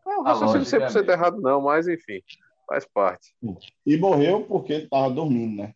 [0.05, 2.22] Não, o raciocínio 100% é errado, não, mas enfim,
[2.69, 3.35] faz parte.
[3.85, 5.75] E morreu porque ele estava dormindo, né?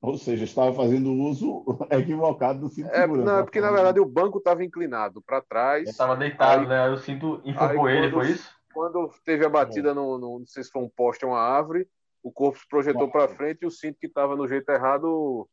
[0.00, 3.32] Ou seja, estava fazendo uso equivocado do cinto é, segurança.
[3.32, 5.88] Não, é porque na verdade o banco estava inclinado para trás.
[5.88, 6.88] Estava deitado, aí, né?
[6.88, 8.48] O cinto enforcou ele, foi isso?
[8.72, 11.88] Quando teve a batida no, no, não sei se foi um poste ou uma árvore,
[12.22, 15.48] o corpo se projetou para frente e o cinto que estava no jeito errado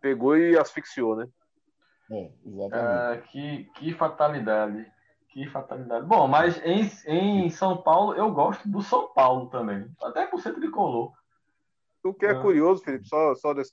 [0.00, 1.28] pegou e asfixiou, né?
[2.10, 2.72] É, exatamente.
[2.72, 4.90] Ah, que, que fatalidade.
[5.28, 6.06] Que fatalidade.
[6.06, 9.90] Bom, mas em, em São Paulo eu gosto do São Paulo também.
[10.02, 11.12] Até por ser tricolor.
[12.02, 12.40] O que é ah.
[12.40, 13.72] curioso, Felipe, só, só desse,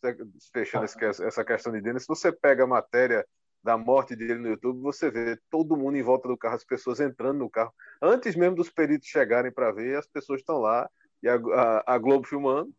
[0.52, 3.26] fechando essa questão de Dennis, se você pega a matéria
[3.64, 7.00] da morte dele no YouTube, você vê todo mundo em volta do carro, as pessoas
[7.00, 7.74] entrando no carro.
[8.02, 10.90] Antes mesmo dos peritos chegarem para ver, as pessoas estão lá,
[11.24, 12.72] e a, a, a, Globo filmando,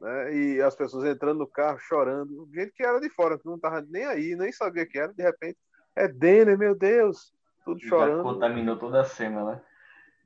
[0.00, 2.48] né, e as pessoas entrando no carro, chorando.
[2.52, 5.22] Gente que era de fora, que não estava nem aí, nem sabia que era, de
[5.22, 5.58] repente,
[5.94, 7.32] é Denner, meu Deus,
[7.64, 8.18] tudo chorando.
[8.18, 9.60] Já contaminou toda a cena, né?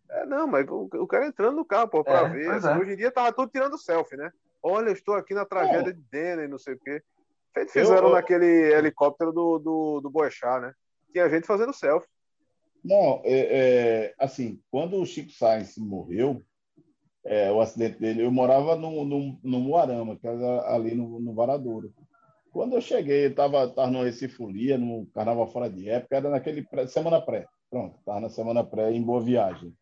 [0.09, 2.51] É, não, mas o, o cara entrando no carro, pô, pra é, ver.
[2.51, 2.79] Assim, é.
[2.79, 4.31] Hoje em dia tava tudo tirando selfie, né?
[4.63, 5.93] Olha, eu estou aqui na tragédia é.
[5.93, 7.03] de Denner, não sei o quê.
[7.57, 10.75] Eles fizeram eu, naquele helicóptero do, do, do Boechat, né?
[11.13, 12.09] Tinha gente fazendo selfie.
[12.85, 16.43] Não, é, é, assim, quando o Chico Sainz morreu,
[17.25, 21.35] é, o acidente dele, eu morava no, no, no Moarama, que era ali no, no
[21.35, 21.93] Varadouro.
[22.57, 26.63] Quando eu cheguei, eu estava tava no Recifolia, no Carnaval Fora de Época, era naquele
[26.63, 27.47] pré, semana pré.
[27.69, 29.75] Pronto, estava na semana pré em Boa Viagem.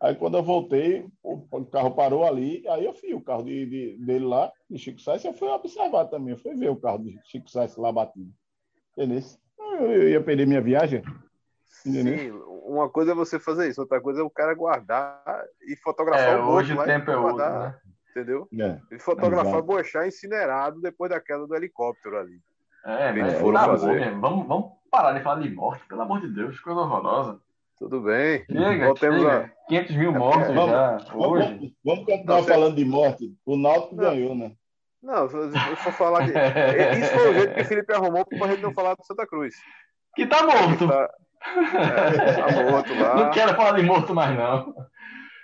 [0.00, 4.04] Aí quando eu voltei, o carro parou ali, aí eu fui o carro de, de,
[4.04, 7.16] dele lá, de Chico Sainz, eu fui observar também, eu fui ver o carro de
[7.26, 8.32] Chico Sainz lá batido.
[8.98, 9.22] Entendeu?
[9.78, 11.04] Eu ia perder minha viagem.
[11.86, 12.18] Entendeu?
[12.18, 12.30] Sim,
[12.66, 15.22] uma coisa é você fazer isso, outra coisa é o cara guardar
[15.62, 17.78] e fotografar é, o Hoje o tempo é outro, né?
[18.16, 18.48] Entendeu?
[18.58, 22.40] É, e fotografar o Boechat incinerado depois da queda do helicóptero ali.
[22.82, 24.10] É, mas foram tá fazer.
[24.18, 27.38] Vamos, vamos parar de falar de morte, pelo amor de Deus, coisa horrorosa.
[27.78, 28.42] Tudo bem.
[28.50, 29.36] Chega, chega.
[29.36, 29.48] A...
[29.68, 31.74] 500 mil mortos vamos, já vamos, hoje.
[31.84, 33.36] Vamos continuar falando de morte.
[33.44, 34.52] O Náutico ganhou, né?
[35.02, 35.28] Não, eu
[35.76, 36.32] for falar de...
[36.98, 39.26] Isso foi o jeito que o Felipe arrumou para a gente não falar do Santa
[39.26, 39.54] Cruz.
[40.14, 40.88] Que tá morto.
[40.88, 41.10] Tá...
[41.44, 43.14] É, tá morto lá.
[43.14, 44.74] Não quero falar de morto mais, não.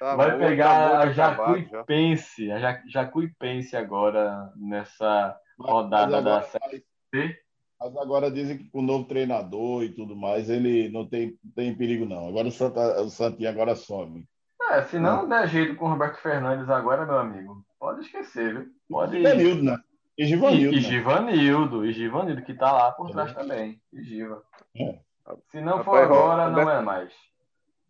[0.03, 6.85] Tá Vai pegar tá a Jacuipense, a Jacuipense agora nessa rodada agora, da Série
[7.15, 7.39] C.
[7.79, 11.73] Mas agora dizem que com o novo treinador e tudo mais, ele não tem, tem
[11.73, 12.27] perigo, não.
[12.27, 14.27] Agora o, Santa, o Santinho agora some.
[14.73, 18.67] É, se não der jeito com o Roberto Fernandes agora, meu amigo, pode esquecer, viu?
[18.91, 19.19] Pode...
[19.19, 19.79] Givanildo, né?
[20.19, 20.77] E Givanildo.
[20.77, 20.89] E, e né?
[20.89, 23.35] Givanildo, e Givanildo, que tá lá por trás é.
[23.35, 23.81] também.
[23.93, 24.43] E Giva.
[24.77, 24.99] É.
[25.47, 27.13] Se não for agora, Roberto, não é mais.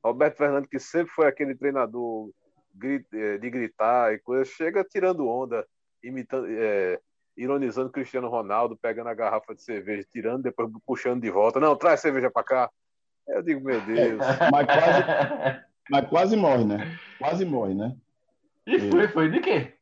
[0.05, 2.31] Roberto Fernandes, que sempre foi aquele treinador
[2.83, 5.67] eh, de gritar e coisa, chega tirando onda,
[6.03, 6.47] imitando.
[6.49, 7.01] É
[7.37, 11.59] ironizando Cristiano Ronaldo, pegando a garrafa de cerveja, tirando, depois puxando de volta.
[11.59, 12.71] Não, traz cerveja para cá.
[13.27, 14.19] Eu digo, meu Deus.
[14.53, 16.99] mas, quase, mas quase morre, né?
[17.19, 17.97] Quase morre, né?
[18.67, 19.75] E foi, foi de quê?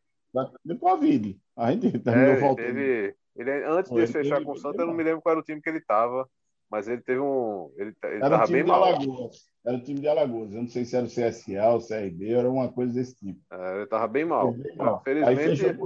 [0.64, 1.39] De Covid.
[1.57, 2.66] A gente terminou é, voltando.
[2.66, 5.45] Teve, ele, antes de fechar com o Santos, eu não me lembro qual era o
[5.45, 6.29] time que ele estava,
[6.71, 7.73] mas ele teve um.
[7.77, 8.85] Ele, ele era o time bem de mal.
[8.85, 9.37] Alagoas.
[9.66, 10.55] Era o time de Alagoas.
[10.55, 13.41] Eu não sei se era o CSA, o CRB, era uma coisa desse tipo.
[13.53, 14.53] É, ele estava bem mal.
[14.53, 15.03] Bem mal.
[15.03, 15.79] Felizmente.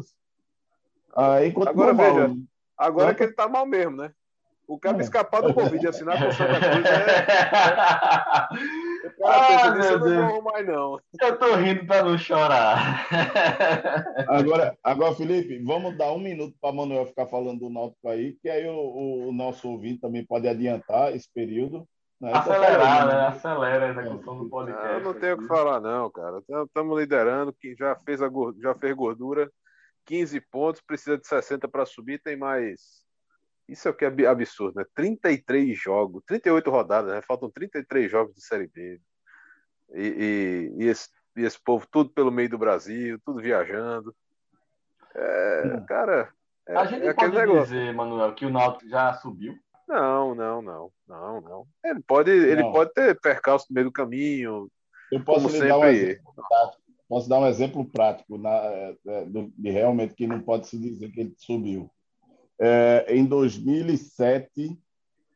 [1.17, 2.37] Aí, agora veja, né?
[2.77, 4.13] agora é que ele tá mal mesmo, né?
[4.67, 5.01] O cara é.
[5.01, 7.27] escapar do Covid e assinar com o Santa Cruz é.
[9.25, 11.01] Ah, nisso, eu não vou mais, não.
[11.21, 13.07] Eu tô rindo pra não chorar.
[14.29, 18.49] Agora, agora, Felipe, vamos dar um minuto para Manuel ficar falando do Náutico aí, que
[18.49, 21.87] aí o, o, nosso ouvinte também pode adiantar esse período.
[22.21, 22.33] Né?
[22.33, 23.27] Acelerar, né?
[23.27, 24.95] Acelera a execução do podcast.
[24.95, 26.39] Eu não tenho o que falar, não, cara.
[26.67, 28.31] Estamos liderando, quem já fez, a,
[28.63, 29.51] já fez gordura
[30.07, 33.05] 15 pontos, precisa de 60 para subir, tem mais.
[33.69, 34.85] Isso é o que é absurdo, né?
[34.95, 37.23] 33 jogos, 38 rodadas, né?
[37.23, 39.01] Faltam 33 jogos de Série B.
[39.95, 44.15] E, e, e, esse, e esse povo tudo pelo meio do Brasil, tudo viajando.
[45.15, 46.33] É, cara.
[46.67, 49.55] É, a gente é pode dizer, Manuel, que o Náutico já subiu?
[49.89, 51.67] Não, não, não, não, não.
[51.85, 52.47] Ele pode, não.
[52.47, 54.71] ele pode ter percalço no meio do caminho.
[55.13, 56.35] Eu posso lhe dar um exemplo
[57.07, 58.97] Posso dar um exemplo prático na, é,
[59.57, 61.91] de realmente que não pode se dizer que ele subiu.
[62.59, 64.79] É, em 2007,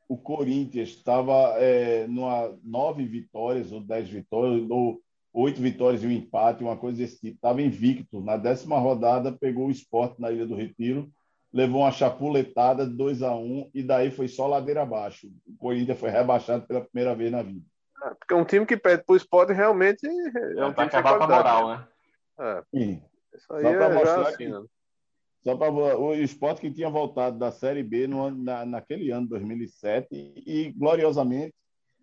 [0.08, 5.00] o Corinthians estava é, numa nove vitórias ou dez vitórias, ou
[5.32, 7.34] oito vitórias e um empate, uma coisa desse tipo.
[7.36, 8.20] Estava invicto.
[8.20, 11.10] Na décima rodada, pegou o esporte na Ilha do Retiro
[11.52, 15.28] levou uma chapuletada de 2 a 1 um, e daí foi só ladeira abaixo.
[15.46, 17.64] O Corinthians foi rebaixado pela primeira vez na vida.
[18.04, 21.24] É, porque um time que pede pro esporte realmente é um Pra time acabar com
[21.24, 21.88] a moral, né?
[22.40, 23.02] É, Sim.
[23.34, 24.64] isso aí Só pra é já mostrar assim, que- né?
[25.48, 30.06] Só para o esporte que tinha voltado da Série B no na, naquele ano, 2007,
[30.12, 31.54] e, e gloriosamente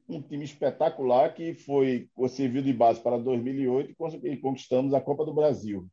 [0.09, 3.93] um time espetacular que foi serviu de base para 2008
[4.23, 5.85] e conquistamos a Copa do Brasil.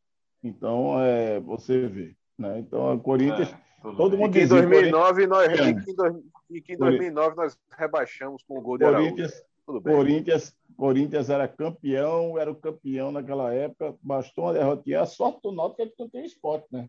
[0.42, 2.16] Então, é, você vê.
[2.38, 2.60] Né?
[2.60, 3.52] Então, o Corinthians.
[3.52, 6.16] É, todo mundo E que em dizia, 2009 nós, e que em dois-
[6.48, 9.10] e que em 2009 nós rebaixamos com o gol de Araújo.
[9.10, 9.94] Corinthians, Tudo bem.
[9.94, 15.02] Corinthians, Corinthians era campeão, era o campeão naquela época, bastou uma derrotinha.
[15.02, 16.88] A sorte do Náutico é que não tem esporte, né?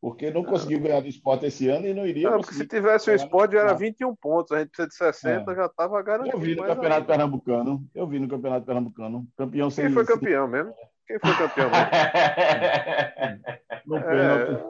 [0.00, 3.10] Porque não conseguiu ganhar do esporte esse ano e não iria Não, porque se tivesse
[3.10, 3.76] o esporte já era Não.
[3.78, 5.54] 21 pontos, a gente precisa de 60, É.
[5.54, 6.36] já estava garantido.
[6.36, 7.06] Eu vi no Campeonato ainda.
[7.06, 7.84] Pernambucano.
[7.94, 9.26] Eu vi no Campeonato Pernambucano.
[9.36, 10.72] Campeão sem Quem foi campeão mesmo?
[11.06, 11.90] Quem foi campeão mesmo?
[13.86, 14.02] No É.
[14.02, 14.62] pênalti.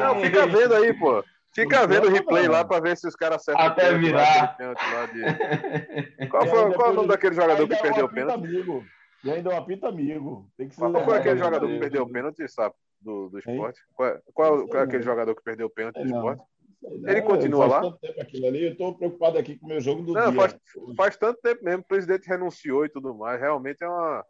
[0.00, 1.24] Não, fica vendo aí, pô.
[1.52, 2.52] Fica Não vendo o replay não.
[2.52, 5.06] lá pra ver se os caras acertam Até o pênalti lá, virar.
[5.12, 8.44] de- Qual, foi, qual é o nome daquele jogador que é perdeu o pênalti?
[8.46, 8.84] amigo.
[9.24, 10.46] E ainda é um apito amigo.
[10.56, 12.74] Tem que se Qual foi aquele jogador que perdeu o pênalti, sabe?
[13.00, 13.80] Do, do esporte?
[13.94, 15.04] Qual, é- qual, sei qual é aquele não.
[15.10, 16.16] jogador que perdeu o pênalti do não.
[16.18, 16.42] esporte?
[16.82, 17.80] Ele continua faz lá?
[17.90, 18.64] tanto tempo aquilo ali.
[18.64, 20.40] Eu estou preocupado aqui com o meu jogo do Não, dia.
[20.40, 20.56] faz,
[20.96, 23.40] faz tanto tempo mesmo, o presidente renunciou e tudo mais.
[23.40, 24.24] Realmente é uma.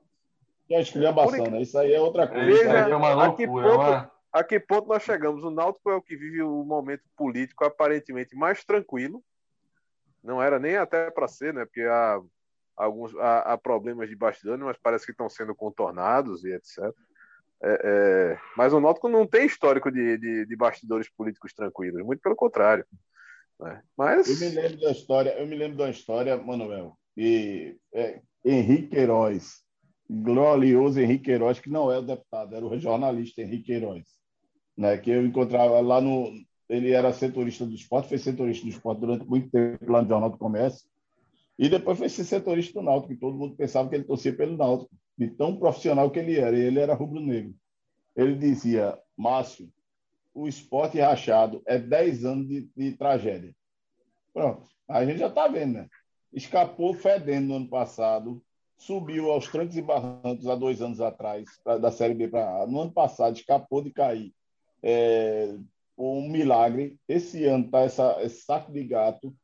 [0.68, 1.62] É esculhambação, né?
[1.62, 2.44] Isso aí é outra coisa.
[2.44, 3.68] Veja, é uma a que loucura.
[3.68, 5.42] ponto- uma- A que ponto nós chegamos?
[5.42, 9.22] O Náutico é o que vive o momento político aparentemente mais tranquilo.
[10.22, 11.64] Não era nem até para ser, né?
[11.64, 12.20] Porque há,
[12.76, 16.94] alguns, há, há problemas de bastidores, mas parece que estão sendo contornados e etc.
[17.62, 22.20] É, é, mas o Náutico não tem histórico de, de, de bastidores políticos tranquilos, muito
[22.20, 22.86] pelo contrário.
[23.58, 23.82] né?
[23.96, 28.88] Mas Eu me lembro da história, eu me lembro da história, Manuel, e é, Henrique
[28.88, 29.62] Queiroz,
[30.08, 34.04] glorioso Henrique Queiroz, que não é o deputado, era o jornalista Henrique Queiroz,
[34.76, 36.32] né, que eu encontrava lá no.
[36.66, 40.30] Ele era setorista do esporte, foi setorista do esporte durante muito tempo lá no Jornal
[40.30, 40.88] do Comércio,
[41.58, 44.56] e depois foi ser setorista do Náutico, que todo mundo pensava que ele torcia pelo
[44.56, 44.90] Náutico,
[45.20, 47.54] de tão profissional que ele era, ele era rubro-negro.
[48.16, 49.70] Ele dizia, Márcio,
[50.32, 53.54] o esporte rachado é 10 anos de, de tragédia.
[54.32, 54.66] Pronto.
[54.88, 55.88] A gente já está vendo, né?
[56.32, 58.42] Escapou fedendo no ano passado,
[58.78, 62.66] subiu aos trancos e barrancos há dois anos atrás, pra, da Série B para A.
[62.66, 64.32] No ano passado, escapou de cair.
[64.82, 65.54] É,
[65.98, 66.98] um milagre.
[67.06, 69.36] Esse ano está esse saco de gato,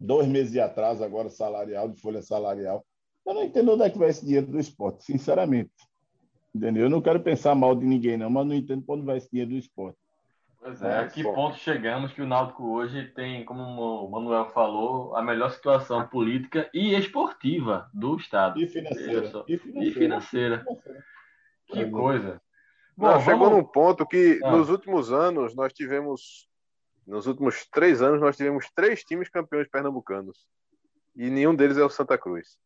[0.00, 2.84] dois meses de atraso, agora salarial, de folha salarial.
[3.26, 5.72] Eu não entendo onde é que vai esse dinheiro do esporte, sinceramente.
[6.54, 6.84] Entendeu?
[6.84, 9.30] Eu não quero pensar mal de ninguém, não, mas não entendo para onde vai esse
[9.30, 9.98] dinheiro do esporte.
[10.58, 14.46] Pois é, a Mas, que ponto chegamos que o Náutico hoje tem, como o Manuel
[14.50, 18.60] falou, a melhor situação política e esportiva do Estado.
[18.60, 19.26] E financeira.
[19.30, 19.44] Só.
[19.46, 19.94] E E financeira.
[19.94, 20.64] financeira.
[21.66, 22.40] Que É, coisa.
[22.96, 24.50] Não, Bom, chegou vamos- num ponto que Ah.
[24.52, 26.48] nos últimos anos nós tivemos,
[27.06, 30.46] nos últimos três anos nós tivemos três times campeões pernambucanos
[31.14, 32.56] e nenhum deles é o Santa Cruz.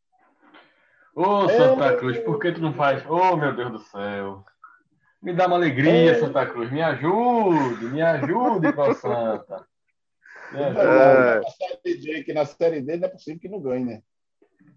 [1.15, 3.05] Ô, Santa Cruz, por que tu não faz?
[3.09, 4.45] Ô, meu Deus do céu.
[5.23, 6.71] Me dá uma alegria, Santa Cruz.
[6.71, 9.67] Me ajude, me ajude, Pro Santa.
[10.53, 10.81] Me ajude.
[10.81, 11.41] É.
[11.41, 14.03] Na série D, que na série D não é possível que não ganhe, né?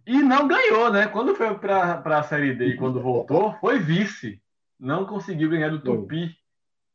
[0.06, 1.08] E não ganhou, né?
[1.08, 4.42] Quando foi para a Série D e quando voltou, foi vice.
[4.78, 6.36] Não conseguiu ganhar do Tupi,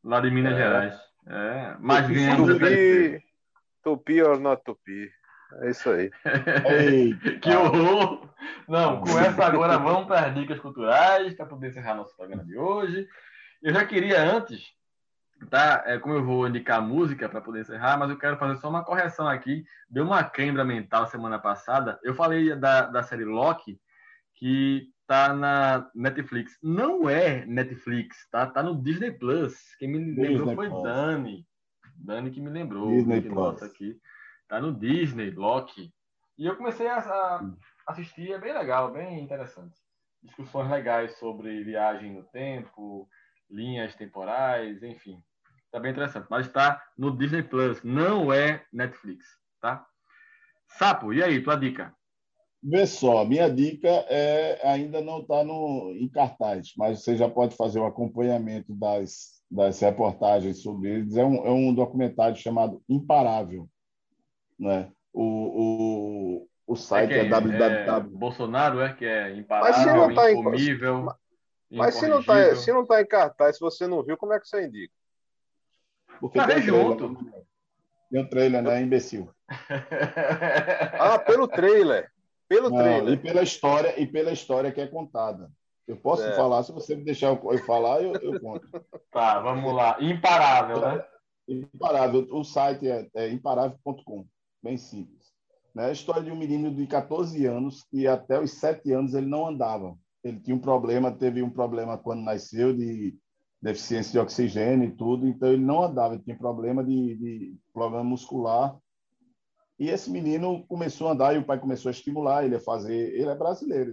[0.05, 0.57] lá de Minas É.
[0.57, 0.95] Gerais.
[1.27, 3.23] É, mas ganhamos a Série C.
[3.83, 5.11] Tupi, Tupi or not Tupi.
[5.55, 6.11] É isso aí.
[7.41, 8.29] Que horror!
[8.69, 12.57] Não, com essa agora vamos para as dicas culturais, para poder encerrar nosso programa de
[12.57, 13.09] hoje.
[13.63, 14.73] Eu já queria antes,
[15.51, 15.83] tá?
[15.87, 18.85] É, como eu vou indicar música para poder encerrar, mas eu quero fazer só uma
[18.85, 19.65] correção aqui.
[19.89, 21.99] Deu uma quebra mental semana passada.
[22.03, 23.81] Eu falei da, da série Loki,
[24.35, 26.59] que tá na Netflix.
[26.63, 28.47] Não é Netflix, tá?
[28.47, 29.75] Tá no Disney Plus.
[29.79, 30.83] Quem me Disney lembrou foi Plus.
[30.83, 31.47] Dani.
[31.97, 32.91] Dani que me lembrou.
[32.91, 33.37] Disney que Plus.
[33.37, 33.99] nossa aqui.
[34.49, 35.93] Tá no Disney, Loki.
[36.39, 37.43] E eu comecei a, a
[37.87, 39.77] assistir, é bem legal, bem interessante.
[40.23, 43.09] Discussões legais sobre viagem no tempo,
[43.51, 45.23] linhas temporais, enfim.
[45.71, 46.27] Tá bem interessante.
[46.31, 49.27] Mas está no Disney Plus, não é Netflix,
[49.61, 49.87] tá?
[50.79, 51.95] Sapo, e aí, tua dica?
[52.63, 57.79] Vê só, minha dica é ainda não está em cartaz, mas você já pode fazer
[57.79, 61.17] o acompanhamento das, das reportagens sobre eles.
[61.17, 63.69] É um, é um documentário chamado Imparável.
[64.59, 64.91] Né?
[65.13, 67.31] O, o, o site é, quem?
[67.31, 68.11] www.
[68.19, 71.07] Bolsonaro é que é imparável, tá em- incomível.
[71.71, 72.57] Mas se não, tá, incorrigível.
[72.57, 74.93] se não tá em cartaz, se você não viu, como é que você indica?
[76.21, 77.15] Porque Tá tem trailer, junto.
[78.11, 78.83] Tem um trailer, né?
[78.83, 79.31] Imbecil.
[80.99, 82.11] Ah, pelo trailer.
[82.49, 83.21] Pelo Não, e trailer.
[83.23, 85.51] pela história e pela história que é contada.
[85.87, 86.33] Eu posso É.
[86.35, 88.67] falar, se você me deixar eu eu falar, eu, eu conto.
[89.13, 89.97] Tá, vamos lá.
[90.01, 91.05] Imparável, né?
[91.49, 92.27] Imparável.
[92.31, 94.27] O site é, é imparável.com.
[94.63, 95.33] Bem simples.
[95.75, 95.87] Né?
[95.87, 99.47] A história de um menino de 14 anos que até os 7 anos ele não
[99.47, 99.97] andava.
[100.23, 103.17] Ele tinha um problema, teve um problema quando nasceu de
[103.61, 108.05] deficiência de oxigênio e tudo, então ele não andava, ele tinha problema de, de problema
[108.05, 108.77] muscular.
[109.79, 113.15] E esse menino começou a andar e o pai começou a estimular ele a fazer.
[113.15, 113.93] Ele é brasileiro.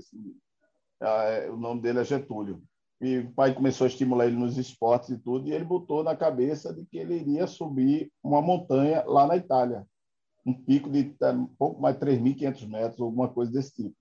[0.99, 2.63] Ah, é, o nome dele é Getúlio.
[3.01, 6.15] E o pai começou a estimular ele nos esportes e tudo, e ele botou na
[6.15, 9.85] cabeça de que ele iria subir uma montanha lá na Itália,
[10.45, 13.95] um pico de tá, um pouco mais de 3.500 metros, alguma coisa desse tipo.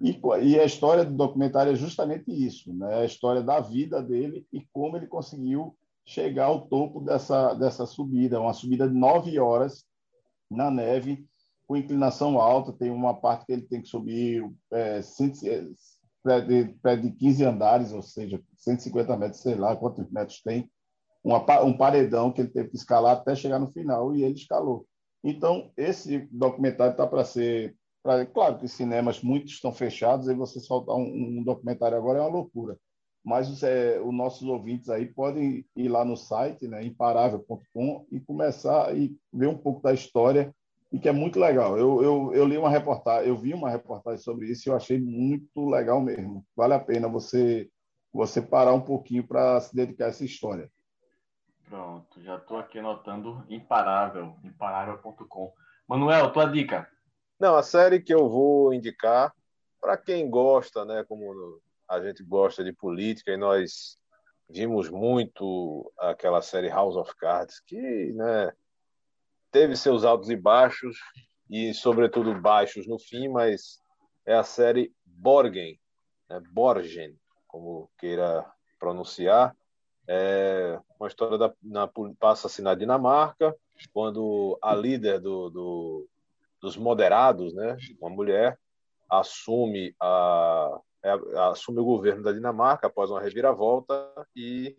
[0.00, 3.00] E, e a história do documentário é justamente isso, né?
[3.00, 5.76] a história da vida dele e como ele conseguiu
[6.06, 9.84] chegar ao topo dessa, dessa subida, uma subida de nove horas
[10.50, 11.24] na neve,
[11.66, 15.32] com inclinação alta, tem uma parte que ele tem que subir é, 100,
[16.26, 20.68] é, de 15 andares, ou seja, 150 metros, sei lá quantos metros tem,
[21.22, 24.86] uma, um paredão que ele teve que escalar até chegar no final, e ele escalou.
[25.22, 27.76] Então, esse documentário está para ser.
[28.02, 32.22] Pra, claro que cinemas muitos estão fechados, e você soltar um, um documentário agora é
[32.22, 32.78] uma loucura.
[33.22, 38.18] Mas os, é, os nossos ouvintes aí podem ir lá no site, né, imparável.com, e
[38.20, 40.54] começar a ver um pouco da história
[40.92, 41.78] e que é muito legal.
[41.78, 44.98] Eu, eu, eu li uma reportagem, eu vi uma reportagem sobre isso e eu achei
[45.00, 46.44] muito legal mesmo.
[46.56, 47.68] Vale a pena você
[48.12, 50.68] você parar um pouquinho para se dedicar a essa história.
[51.70, 55.54] Pronto, já estou aqui anotando imparável, imparável.com.
[55.86, 56.90] Manuel, tua dica.
[57.38, 59.32] Não, a série que eu vou indicar,
[59.80, 63.96] para quem gosta, né, como a gente gosta de política, e nós
[64.48, 68.52] vimos muito aquela série House of Cards, que né,
[69.52, 70.98] teve seus altos e baixos,
[71.48, 73.78] e sobretudo baixos no fim, mas
[74.26, 75.78] é a série Borgen,
[76.28, 77.16] né, Borgen,
[77.46, 78.44] como queira
[78.76, 79.56] pronunciar.
[80.08, 81.88] É uma história da, na,
[82.18, 83.54] passa-se na Dinamarca,
[83.92, 86.08] quando a líder do, do
[86.60, 88.58] dos moderados, né, uma mulher,
[89.08, 90.78] assume, a,
[91.50, 94.76] assume o governo da Dinamarca após uma reviravolta e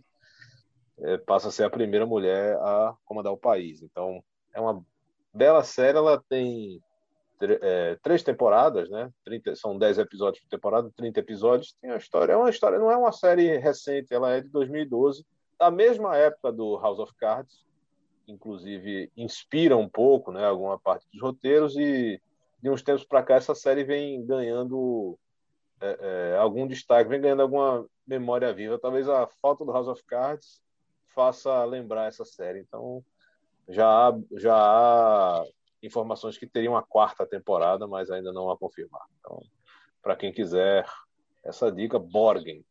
[1.00, 3.82] é, passa a ser a primeira mulher a comandar o país.
[3.82, 4.86] Então, é uma
[5.34, 6.82] bela série, ela tem
[7.62, 9.12] é, três temporadas, né?
[9.26, 11.76] 30, são 10 episódios por temporada, 30 episódios.
[11.82, 15.26] Tem uma história, é uma história, não é uma série recente, ela é de 2012,
[15.60, 17.66] da mesma época do House of Cards,
[18.28, 22.22] inclusive inspira um pouco, né, alguma parte dos roteiros e
[22.62, 25.18] de uns tempos para cá essa série vem ganhando
[25.80, 28.80] é, é, algum destaque, vem ganhando alguma memória viva.
[28.80, 30.62] Talvez a falta do House of Cards
[31.08, 32.60] faça lembrar essa série.
[32.60, 33.04] Então
[33.68, 35.44] já já há
[35.82, 39.02] informações que teriam a quarta temporada, mas ainda não a confirmar.
[39.20, 39.42] Então,
[40.02, 40.86] para quem quiser
[41.44, 42.64] essa dica, Borgen.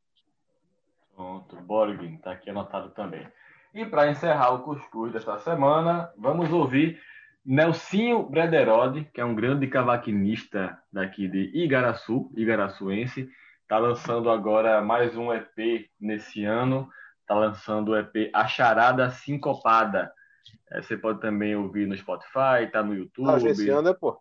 [1.15, 3.27] Pronto, Borgen, está aqui anotado também.
[3.75, 7.01] E para encerrar o cuscuz desta semana, vamos ouvir
[7.45, 13.31] Nelsinho Brederode, que é um grande cavaquinista daqui de Igaraçu, igaraçuense.
[13.63, 16.89] Está lançando agora mais um EP nesse ano.
[17.21, 20.13] Está lançando o EP A Charada Sincopada.
[20.70, 23.26] É, você pode também ouvir no Spotify, está no YouTube.
[23.26, 24.18] Tá agenciando, é, pô?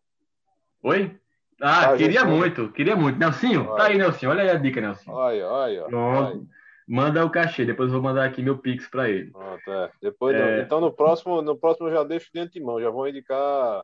[0.84, 1.20] Oi?
[1.62, 3.20] Ah, tá queria muito, queria muito.
[3.20, 3.78] Nelsinho, olha.
[3.78, 4.32] tá aí, Nelsinho.
[4.32, 5.16] Olha aí a dica, Nelsinho.
[5.16, 5.84] Olha, olha.
[5.84, 6.48] Pronto.
[6.88, 9.30] Manda o cachê, depois eu vou mandar aqui meu Pix para ele.
[9.30, 9.92] Pronto, é.
[10.02, 10.62] Depois, é...
[10.62, 13.84] Então no próximo, no próximo eu já deixo de antemão, já vou indicar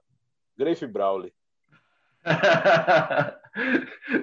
[0.58, 1.32] Grafe Brawley.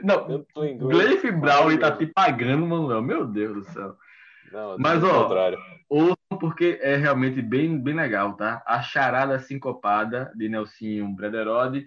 [0.03, 0.45] Não,
[0.89, 3.03] Grafe Brawley tá te pagando, Manuel.
[3.03, 3.97] Meu Deus do céu.
[4.51, 5.31] Não, Mas, ó,
[5.89, 8.65] ouçam porque é realmente bem, bem legal, tá?
[8.67, 11.87] A Charada Sincopada, de Nelsinho Brederode.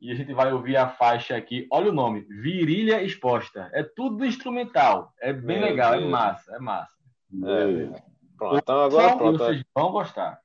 [0.00, 1.66] E a gente vai ouvir a faixa aqui.
[1.72, 3.68] Olha o nome, Virilha Exposta.
[3.74, 5.12] É tudo instrumental.
[5.20, 6.04] É bem Meu legal, Deus.
[6.04, 6.92] é massa, é massa.
[7.46, 8.00] É.
[8.38, 9.38] Pronto, então agora pronto.
[9.38, 10.38] Vocês vão gostar.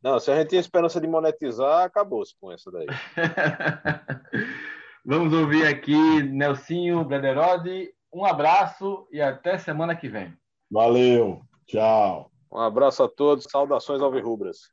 [0.00, 2.86] Não, se a gente tinha esperança de monetizar, acabou-se com essa daí.
[5.04, 7.92] Vamos ouvir aqui Nelsinho Brederode.
[8.14, 10.32] Um abraço e até semana que vem.
[10.70, 12.29] Valeu, tchau.
[12.52, 14.70] Um abraço a todos, saudações ao alvirrubras.